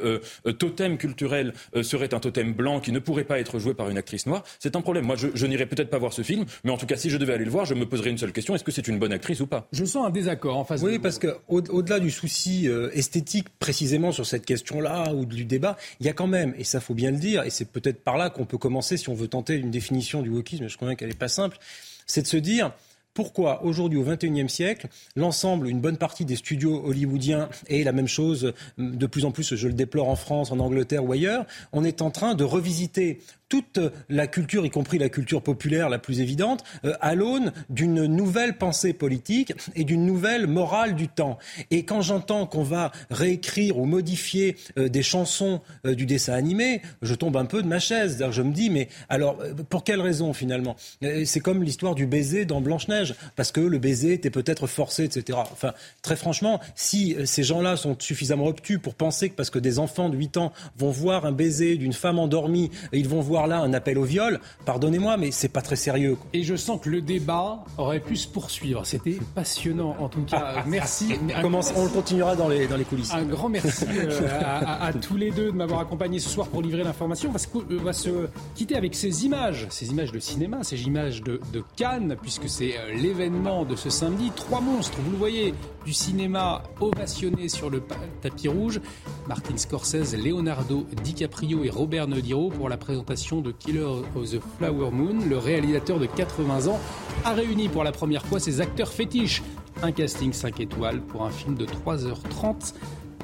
[0.58, 1.52] totem culturel
[1.82, 4.74] serait un totem blanc qui ne pourrait pas être joué par une actrice noire, c'est
[4.74, 5.04] un problème.
[5.04, 7.16] Moi, je, je n'irai peut-être pas voir ce film, mais en tout cas, si je
[7.16, 9.12] devais aller le voir, je me poserais une seule question est-ce que c'est une bonne
[9.12, 9.68] actrice ou pas?
[9.72, 10.82] Je sens un désaccord en face.
[10.82, 15.76] Oui, parce que au-delà du souci euh, esthétique précisément sur cette question-là ou du débat,
[16.00, 18.16] il y a quand même, et ça faut bien le dire, et c'est peut-être par
[18.16, 20.68] là qu'on peut commencer si on veut tenter une définition du wokisme.
[20.68, 21.58] Je crois qu'elle n'est pas simple,
[22.06, 22.72] c'est de se dire
[23.18, 24.86] pourquoi aujourd'hui au XXIe siècle,
[25.16, 29.56] l'ensemble, une bonne partie des studios hollywoodiens et la même chose de plus en plus,
[29.56, 33.18] je le déplore en France, en Angleterre ou ailleurs, on est en train de revisiter
[33.48, 38.04] toute la culture, y compris la culture populaire la plus évidente, euh, à l'aune d'une
[38.04, 41.38] nouvelle pensée politique et d'une nouvelle morale du temps.
[41.70, 46.82] Et quand j'entends qu'on va réécrire ou modifier euh, des chansons euh, du dessin animé,
[47.02, 48.22] je tombe un peu de ma chaise.
[48.30, 49.38] Je me dis, mais alors,
[49.70, 50.76] pour quelle raison finalement?
[51.24, 55.38] C'est comme l'histoire du baiser dans Blanche-Neige, parce que le baiser était peut-être forcé, etc.
[55.52, 55.72] Enfin,
[56.02, 60.08] très franchement, si ces gens-là sont suffisamment obtus pour penser que parce que des enfants
[60.08, 63.72] de 8 ans vont voir un baiser d'une femme endormie, ils vont voir là un
[63.72, 66.16] appel au viol, pardonnez-moi, mais c'est pas très sérieux.
[66.32, 68.84] Et je sens que le débat aurait pu se poursuivre.
[68.84, 70.64] C'était passionnant, en tout cas.
[70.66, 71.14] Merci.
[71.44, 73.12] on le continuera dans les, dans les coulisses.
[73.12, 74.28] Un grand merci euh,
[74.62, 77.30] à, tous les deux de m'avoir accompagné ce soir pour livrer l'information.
[77.30, 81.62] On va se quitter avec ces images, ces images de cinéma, ces images de, de
[81.76, 84.30] Cannes, puisque c'est euh, l'événement de ce samedi.
[84.34, 87.82] Trois monstres, vous le voyez, du cinéma ovationné sur le
[88.22, 88.80] tapis rouge.
[89.26, 94.90] Martin Scorsese, Leonardo DiCaprio et Robert Niro pour la présentation de Killer of the Flower
[94.90, 96.80] Moon, le réalisateur de 80 ans
[97.24, 99.42] a réuni pour la première fois ses acteurs fétiches.
[99.82, 102.74] Un casting 5 étoiles pour un film de 3h30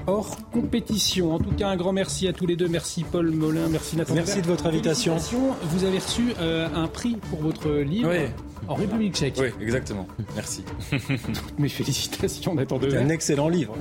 [0.07, 1.35] hors compétition.
[1.35, 2.69] En tout cas, un grand merci à tous les deux.
[2.69, 4.15] Merci Paul Molin, merci Nathan.
[4.15, 5.17] Merci de votre invitation.
[5.63, 8.11] Vous avez reçu euh, un prix pour votre livre.
[8.11, 8.29] Oui
[8.69, 9.35] en République tchèque.
[9.39, 10.07] Oui, exactement.
[10.35, 10.65] Merci.
[11.59, 13.75] mes félicitations, Nathan C'est un excellent livre.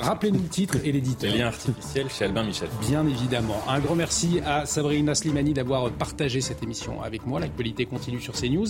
[0.00, 1.32] Rappelez-nous le titre et l'éditeur.
[1.32, 2.68] Les liens artificiels chez Albin Michel.
[2.80, 3.60] Bien évidemment.
[3.68, 7.40] Un grand merci à Sabrina Slimani d'avoir partagé cette émission avec moi.
[7.40, 8.68] L'actualité continue sur CNews.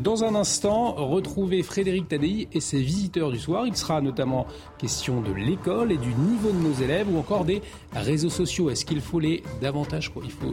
[0.00, 3.66] Dans un instant, retrouvez Frédéric Tadei et ses visiteurs du soir.
[3.66, 4.46] Il sera notamment
[4.78, 7.62] question de l'école et du niveau de nos élèves ou encore des
[7.94, 8.70] réseaux sociaux.
[8.70, 10.52] Est-ce qu'il faut les davantage, il faut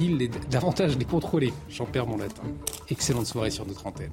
[0.00, 1.52] il les, davantage les contrôler?
[1.68, 2.42] J'en perds mon latin.
[2.90, 4.10] Excellente soirée sur notre antenne.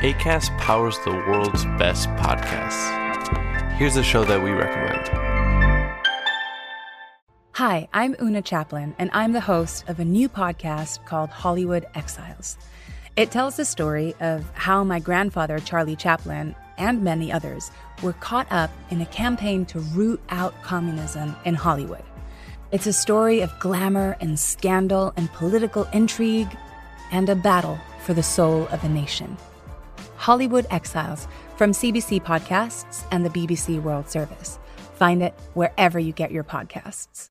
[0.00, 2.94] ACAST powers the world's best podcasts.
[3.76, 5.08] Here's a show that we recommend.
[7.54, 12.56] Hi, I'm Una Chaplin, and I'm the host of a new podcast called Hollywood Exiles.
[13.18, 18.46] It tells the story of how my grandfather, Charlie Chaplin, and many others were caught
[18.52, 22.04] up in a campaign to root out communism in Hollywood.
[22.70, 26.56] It's a story of glamour and scandal and political intrigue
[27.10, 29.36] and a battle for the soul of a nation.
[30.14, 34.60] Hollywood Exiles from CBC Podcasts and the BBC World Service.
[34.94, 37.30] Find it wherever you get your podcasts.